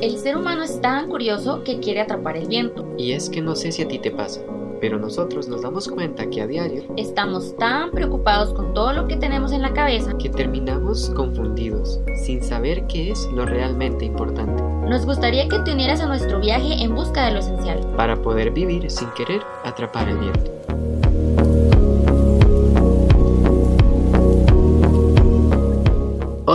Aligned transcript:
El 0.00 0.18
ser 0.18 0.36
humano 0.36 0.62
es 0.64 0.80
tan 0.82 1.08
curioso 1.08 1.64
que 1.64 1.80
quiere 1.80 2.00
atrapar 2.02 2.36
el 2.36 2.46
viento. 2.46 2.86
Y 2.98 3.12
es 3.12 3.30
que 3.30 3.40
no 3.40 3.56
sé 3.56 3.72
si 3.72 3.82
a 3.82 3.88
ti 3.88 3.98
te 3.98 4.10
pasa, 4.10 4.42
pero 4.82 4.98
nosotros 4.98 5.48
nos 5.48 5.62
damos 5.62 5.88
cuenta 5.88 6.28
que 6.28 6.42
a 6.42 6.46
diario 6.46 6.84
Estamos 6.98 7.56
tan 7.56 7.90
preocupados 7.90 8.52
con 8.52 8.74
todo 8.74 8.92
lo 8.92 9.08
que 9.08 9.16
tenemos 9.16 9.52
en 9.52 9.62
la 9.62 9.72
cabeza. 9.72 10.12
que 10.18 10.28
terminamos 10.28 11.08
confundidos, 11.10 12.00
sin 12.22 12.42
saber 12.42 12.86
qué 12.86 13.12
es 13.12 13.26
lo 13.32 13.46
realmente 13.46 14.04
importante, 14.04 14.62
Nos 14.86 15.06
gustaría 15.06 15.48
que 15.48 15.60
te 15.60 15.72
unieras 15.72 16.00
a 16.00 16.06
nuestro 16.06 16.38
viaje 16.40 16.82
en 16.82 16.94
busca 16.94 17.24
de 17.24 17.32
lo 17.32 17.38
esencial. 17.38 17.80
para 17.96 18.20
poder 18.20 18.50
vivir 18.50 18.90
sin 18.90 19.08
querer 19.12 19.40
atrapar 19.64 20.06
el 20.08 20.18
viento. 20.18 20.53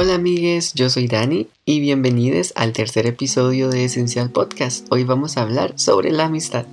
Hola 0.02 0.16
amigues, 0.16 0.74
yo 0.76 0.90
soy 0.90 1.10
Dani 1.10 1.50
y 1.66 1.82
bienvenidos 1.82 2.54
al 2.56 2.72
tercer 2.72 3.06
episodio 3.06 3.68
de 3.68 3.84
Esencial 3.84 4.30
Podcast. 4.30 4.88
Hoy 4.92 5.04
vamos 5.04 5.36
a 5.36 5.42
hablar 5.42 5.78
sobre 5.78 6.14
la 6.14 6.28
amistad. 6.28 6.66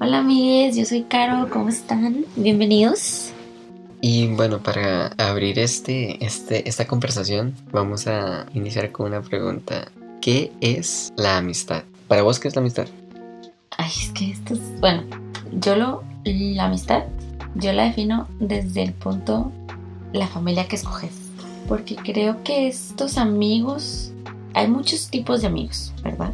Hola 0.00 0.18
amigues, 0.18 0.74
yo 0.74 0.84
soy 0.84 1.04
Caro, 1.04 1.48
¿cómo 1.50 1.68
están? 1.68 2.26
Bienvenidos. 2.34 3.30
Y 4.00 4.26
bueno, 4.34 4.60
para 4.60 5.12
abrir 5.18 5.60
este, 5.60 6.18
este, 6.26 6.68
esta 6.68 6.84
conversación, 6.88 7.54
vamos 7.70 8.08
a 8.08 8.46
iniciar 8.54 8.90
con 8.90 9.06
una 9.06 9.22
pregunta. 9.22 9.92
¿Qué 10.20 10.50
es 10.60 11.12
la 11.16 11.36
amistad? 11.36 11.84
Para 12.08 12.22
vos, 12.22 12.40
¿qué 12.40 12.48
es 12.48 12.56
la 12.56 12.60
amistad? 12.62 12.88
Ay, 13.78 13.92
es 14.02 14.10
que 14.10 14.32
esto 14.32 14.54
es... 14.54 14.80
Bueno, 14.80 15.04
yo 15.60 15.76
lo... 15.76 16.02
La 16.24 16.64
amistad, 16.64 17.04
yo 17.54 17.72
la 17.72 17.84
defino 17.84 18.26
desde 18.40 18.82
el 18.82 18.94
punto 18.94 19.52
la 20.12 20.26
familia 20.26 20.66
que 20.66 20.74
escoges. 20.74 21.31
Porque 21.68 21.96
creo 21.96 22.42
que 22.42 22.68
estos 22.68 23.18
amigos... 23.18 24.08
Hay 24.54 24.68
muchos 24.68 25.08
tipos 25.08 25.40
de 25.40 25.46
amigos, 25.46 25.94
¿verdad? 26.04 26.32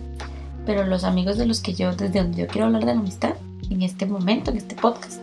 Pero 0.67 0.85
los 0.85 1.05
amigos 1.05 1.39
de 1.39 1.47
los 1.47 1.61
que 1.61 1.73
yo, 1.73 1.95
desde 1.95 2.21
donde 2.21 2.43
yo 2.43 2.47
quiero 2.49 2.67
hablar 2.67 2.85
de 2.85 2.93
la 2.93 2.99
amistad, 2.99 3.35
en 3.71 3.83
este 3.83 4.07
momento, 4.07 4.51
en 4.51 4.57
este 4.57 4.75
podcast, 4.75 5.21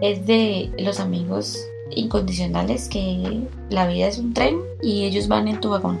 es 0.00 0.26
de 0.26 0.70
los 0.78 1.00
amigos 1.00 1.58
incondicionales 1.90 2.88
que 2.88 3.42
la 3.70 3.86
vida 3.86 4.08
es 4.08 4.18
un 4.18 4.34
tren 4.34 4.58
y 4.82 5.04
ellos 5.04 5.28
van 5.28 5.48
en 5.48 5.60
tu 5.60 5.70
vagón. 5.70 5.98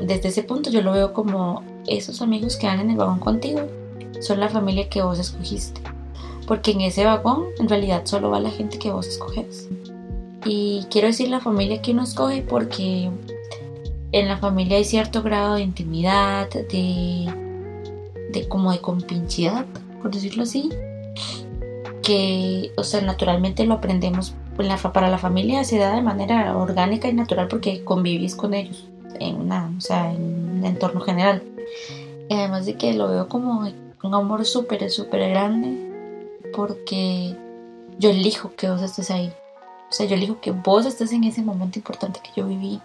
Desde 0.00 0.28
ese 0.28 0.42
punto 0.42 0.70
yo 0.70 0.82
lo 0.82 0.92
veo 0.92 1.12
como 1.12 1.62
esos 1.86 2.22
amigos 2.22 2.56
que 2.56 2.66
van 2.66 2.80
en 2.80 2.90
el 2.90 2.96
vagón 2.96 3.20
contigo 3.20 3.60
son 4.20 4.40
la 4.40 4.48
familia 4.48 4.88
que 4.88 5.02
vos 5.02 5.18
escogiste. 5.18 5.80
Porque 6.46 6.72
en 6.72 6.82
ese 6.82 7.04
vagón 7.04 7.46
en 7.58 7.68
realidad 7.68 8.02
solo 8.04 8.30
va 8.30 8.40
la 8.40 8.50
gente 8.50 8.78
que 8.78 8.90
vos 8.90 9.06
escoges. 9.06 9.68
Y 10.44 10.86
quiero 10.90 11.06
decir 11.06 11.28
la 11.28 11.40
familia 11.40 11.80
que 11.80 11.92
uno 11.92 12.02
escoge 12.02 12.42
porque 12.42 13.10
en 14.12 14.28
la 14.28 14.36
familia 14.36 14.76
hay 14.76 14.84
cierto 14.84 15.22
grado 15.22 15.54
de 15.54 15.62
intimidad, 15.62 16.48
de, 16.50 17.32
de 18.30 18.48
como 18.48 18.72
de 18.72 18.80
compinchidad, 18.80 19.64
por 20.02 20.10
decirlo 20.10 20.42
así. 20.42 20.70
Que, 22.02 22.72
o 22.76 22.84
sea, 22.84 23.00
naturalmente 23.00 23.64
lo 23.64 23.74
aprendemos. 23.74 24.34
Para 24.92 25.08
la 25.08 25.18
familia 25.18 25.64
se 25.64 25.78
da 25.78 25.96
de 25.96 26.02
manera 26.02 26.56
orgánica 26.56 27.08
y 27.08 27.12
natural 27.12 27.48
porque 27.48 27.82
convivís 27.82 28.36
con 28.36 28.54
ellos 28.54 28.88
en, 29.18 29.36
una, 29.36 29.72
o 29.76 29.80
sea, 29.80 30.12
en 30.12 30.58
un 30.58 30.64
entorno 30.64 31.00
general. 31.00 31.42
Y 32.28 32.34
además 32.34 32.66
de 32.66 32.74
que 32.74 32.92
lo 32.94 33.08
veo 33.08 33.28
como 33.28 33.68
un 34.02 34.14
amor 34.14 34.44
súper, 34.44 34.88
súper 34.90 35.30
grande 35.30 35.90
porque 36.54 37.34
yo 37.98 38.10
elijo 38.10 38.52
que 38.54 38.70
vos 38.70 38.82
estés 38.82 39.10
ahí. 39.10 39.32
O 39.94 39.96
sea, 39.96 40.06
yo 40.06 40.16
elijo 40.16 40.40
que 40.40 40.50
vos 40.50 40.86
estés 40.86 41.12
en 41.12 41.22
ese 41.22 41.40
momento 41.40 41.78
importante 41.78 42.18
que 42.20 42.30
yo 42.40 42.48
viví. 42.48 42.80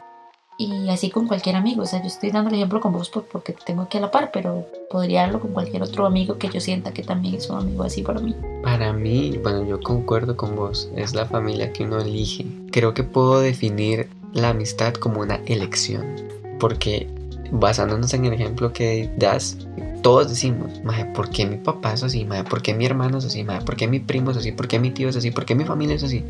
Y 0.60 0.90
así 0.90 1.10
con 1.10 1.28
cualquier 1.28 1.56
amigo. 1.56 1.82
O 1.82 1.86
sea, 1.88 2.02
yo 2.02 2.06
estoy 2.06 2.30
dando 2.30 2.50
el 2.52 2.58
ejemplo 2.58 2.80
con 2.80 2.94
vos 2.94 3.10
por- 3.10 3.24
porque 3.24 3.52
te 3.54 3.64
tengo 3.66 3.82
aquí 3.82 3.98
a 3.98 4.02
la 4.02 4.12
par, 4.12 4.30
pero 4.32 4.68
podría 4.92 5.22
darlo 5.22 5.40
con 5.40 5.52
cualquier 5.52 5.82
otro 5.82 6.06
amigo 6.06 6.38
que 6.38 6.50
yo 6.50 6.60
sienta 6.62 6.92
que 6.94 7.02
también 7.02 7.34
es 7.34 7.50
un 7.50 7.58
amigo 7.58 7.82
así 7.82 8.04
para 8.04 8.20
mí. 8.20 8.36
Para 8.62 8.94
mí, 8.94 9.40
bueno, 9.42 9.66
yo 9.66 9.82
concuerdo 9.82 10.38
con 10.38 10.56
vos, 10.56 10.88
es 10.96 11.16
la 11.16 11.26
familia 11.26 11.74
que 11.74 11.84
uno 11.84 12.00
elige. 12.00 12.46
Creo 12.72 12.94
que 12.94 13.04
puedo 13.04 13.40
definir 13.40 14.08
la 14.34 14.50
amistad 14.50 14.94
como 14.94 15.22
una 15.22 15.38
elección, 15.48 16.16
porque 16.60 17.08
basándonos 17.52 18.14
en 18.14 18.26
el 18.26 18.34
ejemplo 18.34 18.72
que 18.72 19.10
das, 19.18 19.58
todos 20.04 20.30
decimos, 20.30 20.84
maje, 20.84 21.06
¿por 21.06 21.32
qué 21.32 21.48
mi 21.48 21.58
papá 21.58 21.94
es 21.94 22.04
así? 22.04 22.24
Maje, 22.24 22.44
¿por 22.44 22.62
qué 22.62 22.76
mi 22.76 22.86
hermano 22.86 23.18
es 23.18 23.26
así? 23.26 23.44
Maje, 23.44 23.66
¿por 23.66 23.76
qué 23.76 23.88
mi 23.88 24.00
primo 24.00 24.30
es 24.30 24.38
así? 24.38 24.52
¿Por 24.52 24.68
qué 24.68 24.78
mi 24.78 24.92
tío 24.92 25.10
es 25.10 25.16
así? 25.16 25.32
¿Por 25.32 25.46
qué 25.46 25.56
mi 25.56 25.66
familia 25.66 25.96
es 25.96 26.04
así? 26.04 26.24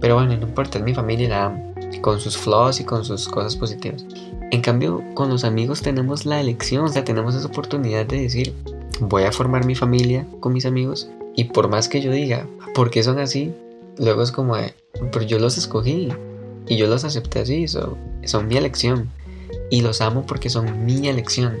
Pero 0.00 0.14
bueno, 0.16 0.36
no 0.36 0.46
importa, 0.46 0.78
es 0.78 0.84
mi 0.84 0.94
familia 0.94 1.28
la 1.28 1.44
amo, 1.46 1.74
con 2.02 2.20
sus 2.20 2.36
flaws 2.36 2.80
y 2.80 2.84
con 2.84 3.04
sus 3.04 3.28
cosas 3.28 3.56
positivas. 3.56 4.04
En 4.50 4.60
cambio, 4.60 5.02
con 5.14 5.28
los 5.30 5.44
amigos 5.44 5.82
tenemos 5.82 6.26
la 6.26 6.40
elección, 6.40 6.84
o 6.84 6.88
sea, 6.88 7.04
tenemos 7.04 7.34
esa 7.34 7.46
oportunidad 7.46 8.06
de 8.06 8.20
decir, 8.20 8.54
voy 9.00 9.24
a 9.24 9.32
formar 9.32 9.64
mi 9.66 9.74
familia 9.74 10.26
con 10.40 10.52
mis 10.52 10.66
amigos 10.66 11.08
y 11.34 11.44
por 11.44 11.68
más 11.68 11.88
que 11.88 12.00
yo 12.00 12.12
diga, 12.12 12.46
¿por 12.74 12.90
qué 12.90 13.02
son 13.02 13.18
así? 13.18 13.52
Luego 13.98 14.22
es 14.22 14.30
como, 14.32 14.56
de, 14.56 14.74
pero 15.12 15.24
yo 15.24 15.38
los 15.38 15.56
escogí 15.58 16.08
y 16.68 16.76
yo 16.76 16.86
los 16.86 17.04
acepté 17.04 17.40
así, 17.40 17.66
so- 17.68 17.96
son 18.24 18.48
mi 18.48 18.56
elección 18.56 19.10
y 19.70 19.80
los 19.82 20.00
amo 20.00 20.24
porque 20.26 20.50
son 20.50 20.84
mi 20.84 21.08
elección. 21.08 21.56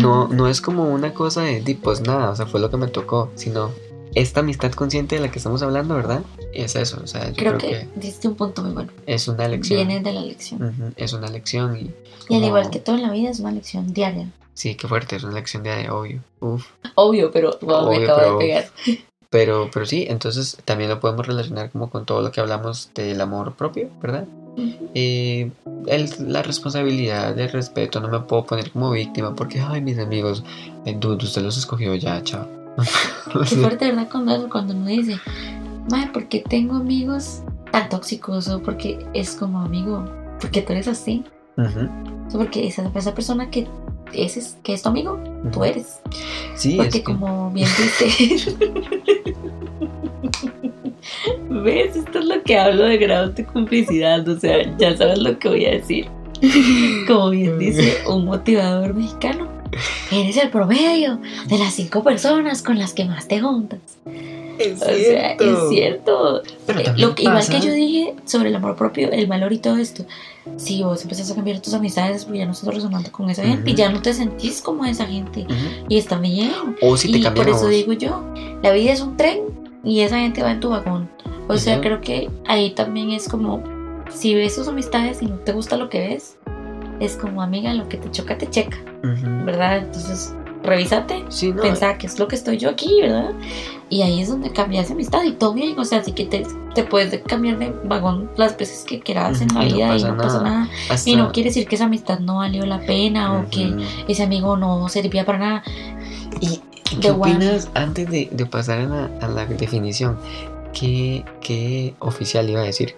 No, 0.00 0.28
no 0.28 0.46
es 0.48 0.60
como 0.60 0.84
una 0.84 1.12
cosa 1.14 1.42
de, 1.42 1.60
"Di, 1.60 1.74
pues 1.74 2.00
nada, 2.02 2.30
o 2.30 2.36
sea, 2.36 2.46
fue 2.46 2.60
lo 2.60 2.70
que 2.70 2.76
me 2.76 2.86
tocó, 2.86 3.28
sino 3.34 3.70
esta 4.14 4.40
amistad 4.40 4.72
consciente 4.72 5.16
de 5.16 5.20
la 5.22 5.30
que 5.30 5.38
estamos 5.38 5.62
hablando, 5.62 5.94
¿verdad? 5.94 6.22
Es 6.52 6.74
eso, 6.76 7.00
o 7.02 7.06
sea, 7.06 7.28
yo 7.28 7.36
Creo, 7.36 7.58
creo, 7.58 7.70
que, 7.70 7.88
diste 7.96 8.26
un 8.28 8.34
punto 8.34 8.62
muy 8.62 8.72
bueno. 8.72 8.90
es 9.06 9.28
una 9.28 9.46
elección. 9.46 9.86
Viene 9.86 10.00
de 10.02 10.12
la 10.12 10.22
lección. 10.22 10.94
Es 10.96 11.12
una 11.12 11.28
elección 11.28 11.76
y... 11.76 11.90
Y 12.28 12.36
al 12.36 12.44
igual 12.44 12.70
que 12.70 12.78
todo 12.80 12.96
en 12.96 13.02
la 13.02 13.10
vida 13.10 13.30
es 13.30 13.40
una 13.40 13.52
lección 13.52 13.92
diaria. 13.92 14.28
Sí, 14.54 14.74
qué 14.74 14.86
fuerte, 14.88 15.16
es 15.16 15.22
una 15.24 15.32
elección 15.32 15.62
de 15.62 15.88
obvio. 15.90 16.20
Uf. 16.40 16.66
Obvio, 16.96 17.30
pero 17.30 17.56
wow, 17.62 17.88
me 17.90 17.96
Obvio, 17.98 18.12
acabo 18.12 18.18
pero- 18.20 18.32
de 18.32 18.38
pegar. 18.38 18.64
Pero, 19.30 19.70
pero 19.72 19.86
sí, 19.86 20.06
entonces 20.08 20.58
también 20.64 20.90
lo 20.90 20.98
podemos 20.98 21.24
relacionar 21.24 21.70
como 21.70 21.88
con 21.88 22.04
todo 22.04 22.20
lo 22.20 22.32
que 22.32 22.40
hablamos 22.40 22.90
del 22.94 23.20
amor 23.20 23.54
propio, 23.54 23.88
¿verdad? 24.02 24.26
Eh, 24.94 25.50
el- 25.86 26.10
la 26.32 26.42
responsabilidad, 26.42 27.38
el 27.38 27.48
respeto, 27.50 28.00
no 28.00 28.08
me 28.08 28.18
puedo 28.20 28.44
poner 28.44 28.72
como 28.72 28.90
víctima 28.90 29.34
porque, 29.36 29.60
ay, 29.60 29.80
mis 29.82 29.98
amigos, 30.00 30.42
eh, 30.84 30.96
dude, 30.98 31.24
usted 31.24 31.42
los 31.42 31.56
escogió 31.56 31.94
ya, 31.94 32.20
chao. 32.24 32.46
Qué 33.48 33.56
fuerte, 33.56 33.86
¿verdad? 33.86 34.08
Cuando, 34.10 34.48
cuando 34.48 34.74
uno 34.74 34.86
dice, 34.86 35.18
madre, 35.90 36.10
¿por 36.12 36.28
qué 36.28 36.40
tengo 36.40 36.76
amigos 36.76 37.42
tan 37.70 37.88
tóxicos? 37.88 38.48
O 38.48 38.62
porque 38.62 39.04
es 39.14 39.32
como 39.34 39.60
amigo, 39.60 40.04
porque 40.40 40.62
tú 40.62 40.72
eres 40.72 40.88
así. 40.88 41.24
O 41.56 42.38
porque 42.38 42.66
esa, 42.66 42.90
esa 42.94 43.14
persona 43.14 43.50
que 43.50 43.66
es, 44.12 44.56
que 44.62 44.72
es 44.74 44.82
tu 44.82 44.88
amigo, 44.88 45.18
tú 45.52 45.64
eres. 45.64 46.00
Sí, 46.54 46.74
Porque 46.76 46.88
es 46.88 46.94
que- 46.96 47.02
como 47.04 47.50
bien 47.50 47.68
dice... 47.78 48.54
¿Ves? 51.48 51.96
Esto 51.96 52.18
es 52.18 52.24
lo 52.26 52.42
que 52.42 52.58
hablo 52.58 52.84
de 52.84 52.98
grados 52.98 53.34
de 53.34 53.44
complicidad. 53.44 54.26
O 54.28 54.38
sea, 54.38 54.76
ya 54.76 54.96
sabes 54.96 55.18
lo 55.18 55.38
que 55.38 55.48
voy 55.48 55.64
a 55.66 55.70
decir. 55.72 56.06
Como 57.06 57.30
bien 57.30 57.58
dice 57.58 57.98
un 58.08 58.24
motivador 58.26 58.94
mexicano. 58.94 59.48
Eres 60.10 60.36
el 60.36 60.50
promedio 60.50 61.18
de 61.46 61.58
las 61.58 61.74
cinco 61.74 62.02
personas 62.02 62.62
con 62.62 62.78
las 62.78 62.92
que 62.92 63.04
más 63.04 63.28
te 63.28 63.40
juntas. 63.40 63.80
es 64.58 64.80
O 64.82 64.84
sea, 64.84 65.32
es 65.32 65.68
cierto. 65.68 66.42
Pero 66.66 66.80
Eh, 66.80 66.94
lo 66.96 67.14
que, 67.14 67.22
igual 67.22 67.46
que 67.46 67.60
yo 67.60 67.72
dije 67.72 68.14
sobre 68.24 68.48
el 68.50 68.56
amor 68.56 68.76
propio, 68.76 69.10
el 69.10 69.26
valor 69.26 69.52
y 69.52 69.58
todo 69.58 69.76
esto. 69.76 70.04
Si 70.56 70.82
vos 70.82 71.02
empezás 71.02 71.30
a 71.30 71.34
cambiar 71.34 71.60
tus 71.60 71.74
amistades, 71.74 72.24
pues 72.24 72.38
ya 72.38 72.46
no 72.46 72.52
estás 72.52 72.74
resonando 72.74 73.10
con 73.12 73.30
esa 73.30 73.42
gente 73.44 73.70
y 73.70 73.74
ya 73.74 73.90
no 73.90 74.02
te 74.02 74.12
sentís 74.12 74.60
como 74.60 74.84
esa 74.84 75.06
gente. 75.06 75.42
Ujú. 75.44 75.86
Y 75.88 75.98
está 75.98 76.18
bien. 76.18 76.52
O 76.82 76.96
si 76.96 77.10
te 77.12 77.18
y 77.18 77.22
por 77.30 77.48
eso 77.48 77.68
digo 77.68 77.92
yo, 77.92 78.24
la 78.62 78.72
vida 78.72 78.92
es 78.92 79.00
un 79.00 79.16
tren 79.16 79.40
y 79.84 80.00
esa 80.00 80.18
gente 80.18 80.42
va 80.42 80.50
en 80.50 80.60
tu 80.60 80.70
vagón. 80.70 81.08
O 81.48 81.56
sea, 81.56 81.74
Ujú. 81.74 81.82
creo 81.82 82.00
que 82.00 82.28
ahí 82.46 82.70
también 82.70 83.10
es 83.10 83.28
como, 83.28 83.62
si 84.12 84.34
ves 84.34 84.56
tus 84.56 84.66
amistades 84.68 85.22
y 85.22 85.26
no 85.26 85.36
te 85.36 85.52
gusta 85.52 85.76
lo 85.76 85.88
que 85.88 86.00
ves, 86.00 86.36
es 87.00 87.16
como 87.16 87.42
amiga, 87.42 87.72
lo 87.74 87.88
que 87.88 87.96
te 87.96 88.10
choca, 88.10 88.38
te 88.38 88.48
checa, 88.48 88.76
Ujú. 89.02 89.44
¿verdad? 89.44 89.78
Entonces, 89.78 90.34
revísate, 90.62 91.24
Sí, 91.30 91.52
no, 91.52 91.62
pensá 91.62 91.96
que 91.98 92.06
es 92.06 92.18
lo 92.18 92.28
que 92.28 92.36
estoy 92.36 92.58
yo 92.58 92.68
aquí, 92.70 93.00
¿verdad? 93.00 93.30
Y 93.88 94.02
ahí 94.02 94.20
es 94.20 94.28
donde 94.28 94.52
cambias 94.52 94.88
de 94.88 94.94
amistad 94.94 95.24
y 95.24 95.32
todo 95.32 95.52
bien, 95.54 95.76
o 95.78 95.84
sea, 95.84 95.98
así 96.00 96.12
que 96.12 96.26
te, 96.26 96.46
te 96.74 96.84
puedes 96.84 97.20
cambiar 97.24 97.58
de 97.58 97.74
vagón 97.84 98.30
las 98.36 98.56
veces 98.56 98.84
que 98.86 99.00
quieras 99.00 99.40
en 99.40 99.48
la 99.54 99.64
y 99.64 99.70
no 99.70 99.74
vida 99.76 99.96
y 99.96 100.04
no 100.04 100.16
pasa 100.16 100.42
nada. 100.42 100.50
nada. 100.60 100.68
hasta- 100.90 101.10
Y 101.10 101.16
no 101.16 101.32
quiere 101.32 101.48
decir 101.48 101.66
que 101.66 101.74
esa 101.76 101.86
amistad 101.86 102.20
no 102.20 102.36
valió 102.36 102.64
la 102.66 102.78
pena 102.80 103.32
o 103.40 103.48
que 103.50 103.74
ese 104.06 104.22
amigo 104.22 104.56
no 104.56 104.88
servía 104.88 105.24
para 105.24 105.38
nada. 105.38 105.62
¿Y 106.40 106.60
qué 107.00 107.10
opinas 107.10 107.68
antes 107.74 108.08
de, 108.10 108.28
de 108.30 108.46
pasar 108.46 108.80
a 108.80 108.84
la, 108.86 109.10
a 109.22 109.28
la 109.28 109.46
definición? 109.46 110.18
¿Qué, 110.72 111.24
qué 111.40 111.94
oficial 111.98 112.48
iba 112.48 112.60
a 112.60 112.64
decir? 112.64 112.94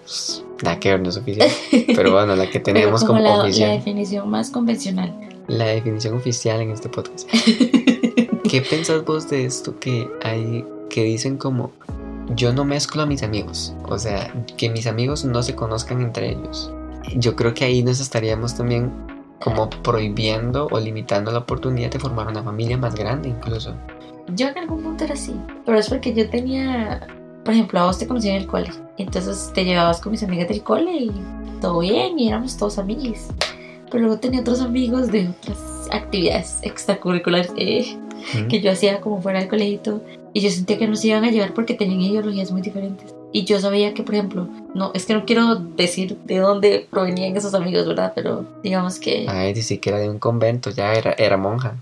Nada 0.62 0.78
que 0.78 0.90
ver, 0.90 1.00
no 1.00 1.08
es 1.08 1.16
oficial. 1.16 1.48
Pero 1.94 2.12
bueno, 2.12 2.36
la 2.36 2.48
que 2.48 2.60
tenemos 2.60 3.02
como 3.04 3.18
como 3.18 3.28
la, 3.28 3.36
la 3.36 3.42
oficial. 3.44 3.70
definición 3.72 4.28
más 4.30 4.50
convencional. 4.50 5.12
La 5.48 5.66
definición 5.66 6.14
oficial 6.14 6.60
en 6.60 6.70
este 6.70 6.88
podcast. 6.88 7.28
¿Qué 8.48 8.60
pensás 8.60 9.04
vos 9.04 9.28
de 9.30 9.44
esto 9.44 9.78
que 9.78 10.08
hay 10.22 10.64
que 10.90 11.02
dicen 11.04 11.36
como 11.38 11.72
yo 12.36 12.52
no 12.52 12.64
mezclo 12.64 13.02
a 13.02 13.06
mis 13.06 13.22
amigos? 13.22 13.74
O 13.88 13.98
sea, 13.98 14.32
que 14.56 14.68
mis 14.70 14.86
amigos 14.86 15.24
no 15.24 15.42
se 15.42 15.54
conozcan 15.54 16.00
entre 16.02 16.30
ellos. 16.32 16.70
yo 17.16 17.34
creo 17.34 17.54
que 17.54 17.64
ahí 17.64 17.82
nos 17.82 17.98
estaríamos 18.00 18.54
también 18.54 18.92
como 19.40 19.68
prohibiendo 19.68 20.68
o 20.70 20.78
limitando 20.78 21.32
la 21.32 21.38
oportunidad 21.40 21.90
de 21.90 21.98
formar 21.98 22.28
una 22.28 22.42
familia 22.42 22.76
más 22.76 22.94
grande 22.94 23.30
incluso. 23.30 23.74
Yo 24.34 24.48
en 24.48 24.58
algún 24.58 24.82
punto 24.82 25.04
era 25.04 25.14
así, 25.14 25.34
pero 25.66 25.78
es 25.78 25.88
porque 25.88 26.14
yo 26.14 26.28
tenía, 26.30 27.06
por 27.44 27.54
ejemplo, 27.54 27.80
a 27.80 27.86
vos 27.86 27.98
te 27.98 28.06
conocí 28.06 28.28
en 28.28 28.36
el 28.36 28.46
cole, 28.46 28.70
entonces 28.98 29.50
te 29.54 29.64
llevabas 29.64 30.00
con 30.00 30.12
mis 30.12 30.22
amigas 30.22 30.48
del 30.48 30.62
cole 30.62 30.92
y 30.96 31.10
todo 31.60 31.80
bien 31.80 32.18
y 32.18 32.28
éramos 32.28 32.56
todos 32.56 32.78
amigos. 32.78 33.18
Pero 33.90 34.04
luego 34.04 34.18
tenía 34.18 34.40
otros 34.40 34.60
amigos 34.60 35.08
de 35.12 35.28
otras 35.28 35.58
actividades 35.90 36.58
extracurriculares 36.62 37.52
eh, 37.56 37.96
Ujú. 38.34 38.48
que 38.48 38.60
yo 38.60 38.70
hacía 38.70 39.00
como 39.00 39.20
fuera 39.20 39.40
del 39.40 39.48
colegio 39.48 40.00
y 40.32 40.40
yo 40.40 40.50
sentía 40.50 40.78
que 40.78 40.86
no 40.86 40.96
se 40.96 41.08
iban 41.08 41.24
a 41.24 41.30
llevar 41.30 41.52
porque 41.54 41.74
tenían 41.74 42.00
ideologías 42.00 42.50
muy 42.52 42.62
diferentes. 42.62 43.12
Y 43.32 43.44
yo 43.44 43.58
sabía 43.60 43.94
que, 43.94 44.02
por 44.02 44.14
ejemplo, 44.14 44.46
no, 44.74 44.90
es 44.94 45.06
que 45.06 45.14
no 45.14 45.24
quiero 45.24 45.54
decir 45.56 46.18
de 46.24 46.38
dónde 46.38 46.86
provenían 46.90 47.34
esos 47.36 47.54
amigos, 47.54 47.86
¿verdad? 47.86 48.12
Pero 48.14 48.44
digamos 48.62 48.98
que... 48.98 49.26
Ay, 49.28 49.54
dice 49.54 49.80
que 49.80 49.88
era 49.90 49.98
de 49.98 50.10
un 50.10 50.18
convento, 50.18 50.70
ya 50.70 50.92
era, 50.92 51.12
era 51.12 51.36
monja. 51.38 51.76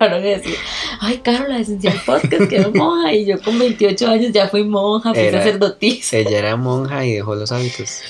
Voy 0.00 0.08
a 0.08 0.38
decir, 0.38 0.54
ay, 1.00 1.18
Caro, 1.18 1.46
la 1.46 1.58
esencial 1.58 2.00
podcast 2.06 2.48
quedó 2.48 2.72
monja 2.72 3.12
y 3.12 3.26
yo 3.26 3.40
con 3.42 3.58
28 3.58 4.08
años 4.08 4.32
ya 4.32 4.48
fui 4.48 4.64
monja, 4.64 5.12
fui 5.12 5.22
Era- 5.22 5.38
sacerdotisa. 5.42 6.16
Ella 6.16 6.38
era 6.38 6.56
monja 6.56 7.04
y 7.04 7.12
dejó 7.12 7.34
los 7.34 7.52
hábitos. 7.52 8.00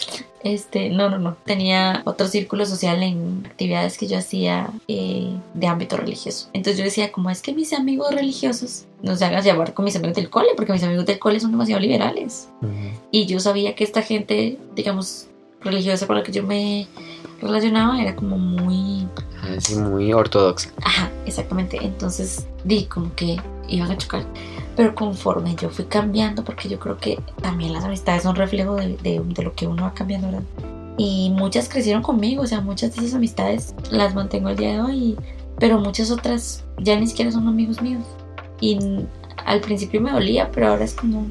Este, 0.42 0.88
no, 0.88 1.10
no, 1.10 1.18
no. 1.18 1.36
Tenía 1.44 2.00
otro 2.06 2.26
círculo 2.26 2.64
social 2.64 3.02
en 3.02 3.42
actividades 3.44 3.98
que 3.98 4.06
yo 4.06 4.16
hacía 4.18 4.70
eh, 4.88 5.30
de 5.54 5.66
ámbito 5.66 5.96
religioso. 5.98 6.48
Entonces 6.54 6.78
yo 6.78 6.84
decía, 6.84 7.12
como 7.12 7.28
es 7.28 7.42
que 7.42 7.52
mis 7.52 7.72
amigos 7.74 8.14
religiosos 8.14 8.84
no 9.02 9.16
se 9.16 9.24
hagan 9.26 9.42
llevar 9.44 9.74
con 9.74 9.84
mis 9.84 9.96
amigos 9.96 10.16
del 10.16 10.30
cole, 10.30 10.48
porque 10.56 10.72
mis 10.72 10.82
amigos 10.82 11.04
del 11.06 11.18
cole 11.18 11.40
son 11.40 11.50
demasiado 11.50 11.80
liberales. 11.80 12.48
Ujú. 12.62 12.72
Y 13.10 13.26
yo 13.26 13.38
sabía 13.40 13.74
que 13.74 13.84
esta 13.84 14.00
gente, 14.00 14.56
digamos, 14.74 15.26
religiosa 15.60 16.06
con 16.06 16.16
la 16.16 16.22
que 16.22 16.32
yo 16.32 16.42
me 16.42 16.86
relacionaba 17.42 18.00
era 18.00 18.14
como 18.16 18.38
muy 18.38 19.06
Así 19.58 19.74
muy 19.76 20.12
ortodoxa. 20.12 20.70
Ajá, 20.82 21.10
exactamente. 21.26 21.78
Entonces 21.82 22.46
di 22.64 22.84
como 22.84 23.14
que 23.14 23.36
iban 23.68 23.90
a 23.90 23.96
chocar. 23.98 24.24
Pero 24.76 24.94
conforme 24.94 25.54
yo 25.56 25.68
fui 25.70 25.84
cambiando, 25.84 26.44
porque 26.44 26.68
yo 26.68 26.78
creo 26.78 26.96
que 26.96 27.18
también 27.42 27.72
las 27.72 27.84
amistades 27.84 28.22
son 28.22 28.36
reflejo 28.36 28.76
de, 28.76 28.96
de- 28.98 29.20
de 29.24 29.42
lo 29.42 29.52
que 29.54 29.66
uno 29.66 29.82
va 29.82 29.94
cambiando, 29.94 30.28
¿verdad? 30.28 30.42
Y 30.96 31.30
muchas 31.36 31.68
crecieron 31.68 32.02
conmigo, 32.02 32.42
o 32.42 32.46
sea, 32.46 32.60
muchas 32.60 32.94
de 32.94 33.02
esas 33.02 33.14
amistades 33.14 33.74
las 33.90 34.14
mantengo 34.14 34.48
el 34.50 34.56
día 34.56 34.72
de 34.74 34.80
hoy, 34.80 35.16
pero 35.58 35.78
muchas 35.78 36.10
otras 36.10 36.62
ya 36.78 36.98
ni 36.98 37.06
siquiera 37.06 37.30
son 37.32 37.46
amigos 37.48 37.80
míos. 37.82 38.02
Y 38.60 38.78
al 39.46 39.60
principio 39.60 40.00
me 40.00 40.10
dolía, 40.12 40.50
pero 40.52 40.68
ahora 40.68 40.84
es 40.84 40.92
como, 40.94 41.26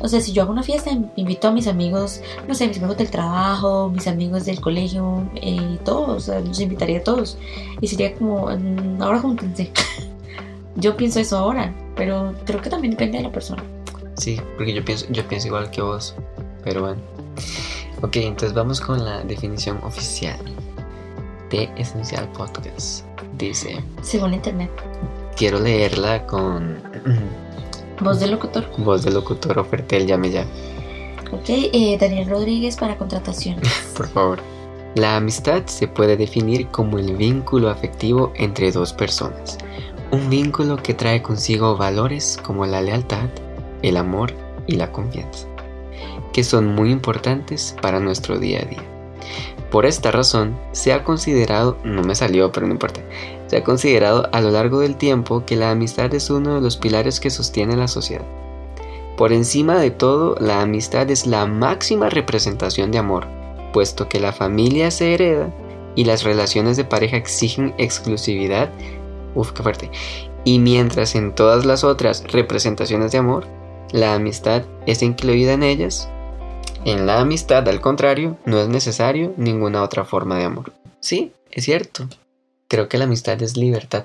o 0.00 0.08
sea, 0.08 0.20
si 0.20 0.32
yo 0.32 0.42
hago 0.42 0.52
una 0.52 0.62
fiesta, 0.62 0.90
invito 1.16 1.48
a 1.48 1.52
mis 1.52 1.66
amigos, 1.66 2.20
no 2.48 2.54
sé, 2.54 2.66
mis 2.68 2.78
amigos 2.78 2.96
del 2.96 3.10
trabajo, 3.10 3.90
mis 3.90 4.06
amigos 4.06 4.44
del 4.46 4.60
colegio, 4.60 5.22
eh, 5.36 5.78
todos, 5.84 6.08
o 6.08 6.20
sea, 6.20 6.40
los 6.40 6.58
invitaría 6.60 6.98
a 6.98 7.04
todos. 7.04 7.36
Y 7.80 7.86
sería 7.88 8.14
como, 8.14 8.46
"Mm, 8.50 9.02
ahora 9.02 9.20
júntense. 9.20 9.70
Yo 10.76 10.96
pienso 10.96 11.20
eso 11.20 11.36
ahora, 11.36 11.74
pero 11.96 12.32
creo 12.46 12.60
que 12.62 12.70
también 12.70 12.92
depende 12.92 13.18
de 13.18 13.24
la 13.24 13.32
persona. 13.32 13.62
Sí, 14.16 14.40
porque 14.56 14.72
yo 14.74 14.84
pienso, 14.84 15.06
yo 15.10 15.26
pienso 15.26 15.48
igual 15.48 15.70
que 15.70 15.82
vos. 15.82 16.14
Pero 16.62 16.82
bueno. 16.82 17.00
Ok, 18.02 18.16
entonces 18.16 18.54
vamos 18.54 18.80
con 18.80 19.04
la 19.04 19.22
definición 19.24 19.78
oficial 19.82 20.38
de 21.50 21.68
Esencial 21.76 22.28
Podcast. 22.32 23.04
Dice, 23.36 23.82
Según 24.02 24.34
internet. 24.34 24.70
quiero 25.36 25.58
leerla 25.58 26.26
con 26.26 26.76
Voz 28.00 28.18
del 28.20 28.30
locutor. 28.30 28.66
voz 28.78 29.04
de 29.04 29.10
locutor 29.10 29.58
Ofertel, 29.58 30.06
llame 30.06 30.30
ya. 30.30 30.46
Ok, 31.32 31.48
eh, 31.48 31.96
Daniel 32.00 32.28
Rodríguez 32.28 32.76
para 32.76 32.96
contrataciones. 32.96 33.68
Por 33.96 34.08
favor. 34.08 34.40
La 34.94 35.16
amistad 35.16 35.66
se 35.66 35.86
puede 35.86 36.16
definir 36.16 36.66
como 36.68 36.98
el 36.98 37.16
vínculo 37.16 37.68
afectivo 37.70 38.32
entre 38.34 38.72
dos 38.72 38.92
personas. 38.92 39.58
Un 40.10 40.28
vínculo 40.28 40.76
que 40.76 40.94
trae 40.94 41.22
consigo 41.22 41.76
valores 41.76 42.38
como 42.42 42.66
la 42.66 42.82
lealtad, 42.82 43.28
el 43.82 43.96
amor 43.96 44.32
y 44.66 44.74
la 44.74 44.90
confianza, 44.90 45.46
que 46.32 46.42
son 46.42 46.74
muy 46.74 46.90
importantes 46.90 47.76
para 47.80 48.00
nuestro 48.00 48.38
día 48.38 48.62
a 48.62 48.64
día. 48.64 48.82
Por 49.70 49.86
esta 49.86 50.10
razón, 50.10 50.58
se 50.72 50.92
ha 50.92 51.04
considerado, 51.04 51.76
no 51.84 52.02
me 52.02 52.16
salió, 52.16 52.50
pero 52.50 52.66
no 52.66 52.72
importa, 52.72 53.00
se 53.50 53.56
ha 53.56 53.64
considerado 53.64 54.28
a 54.30 54.40
lo 54.40 54.52
largo 54.52 54.78
del 54.78 54.94
tiempo 54.94 55.44
que 55.44 55.56
la 55.56 55.72
amistad 55.72 56.14
es 56.14 56.30
uno 56.30 56.54
de 56.54 56.60
los 56.60 56.76
pilares 56.76 57.18
que 57.18 57.30
sostiene 57.30 57.76
la 57.76 57.88
sociedad. 57.88 58.24
Por 59.16 59.32
encima 59.32 59.80
de 59.80 59.90
todo, 59.90 60.36
la 60.38 60.60
amistad 60.60 61.10
es 61.10 61.26
la 61.26 61.46
máxima 61.46 62.10
representación 62.10 62.92
de 62.92 62.98
amor, 62.98 63.26
puesto 63.72 64.08
que 64.08 64.20
la 64.20 64.30
familia 64.30 64.92
se 64.92 65.14
hereda 65.14 65.52
y 65.96 66.04
las 66.04 66.22
relaciones 66.22 66.76
de 66.76 66.84
pareja 66.84 67.16
exigen 67.16 67.74
exclusividad. 67.76 68.70
Uf, 69.34 69.50
qué 69.50 69.64
fuerte. 69.64 69.90
Y 70.44 70.60
mientras 70.60 71.16
en 71.16 71.34
todas 71.34 71.64
las 71.64 71.82
otras 71.82 72.22
representaciones 72.30 73.10
de 73.10 73.18
amor, 73.18 73.48
la 73.90 74.14
amistad 74.14 74.62
es 74.86 75.02
incluida 75.02 75.54
en 75.54 75.64
ellas, 75.64 76.08
en 76.84 77.04
la 77.04 77.18
amistad, 77.18 77.68
al 77.68 77.80
contrario, 77.80 78.38
no 78.44 78.60
es 78.60 78.68
necesario 78.68 79.34
ninguna 79.36 79.82
otra 79.82 80.04
forma 80.04 80.38
de 80.38 80.44
amor. 80.44 80.72
Sí, 81.00 81.32
es 81.50 81.64
cierto. 81.64 82.06
Creo 82.70 82.88
que 82.88 82.98
la 82.98 83.04
amistad 83.04 83.42
es 83.42 83.56
libertad. 83.56 84.04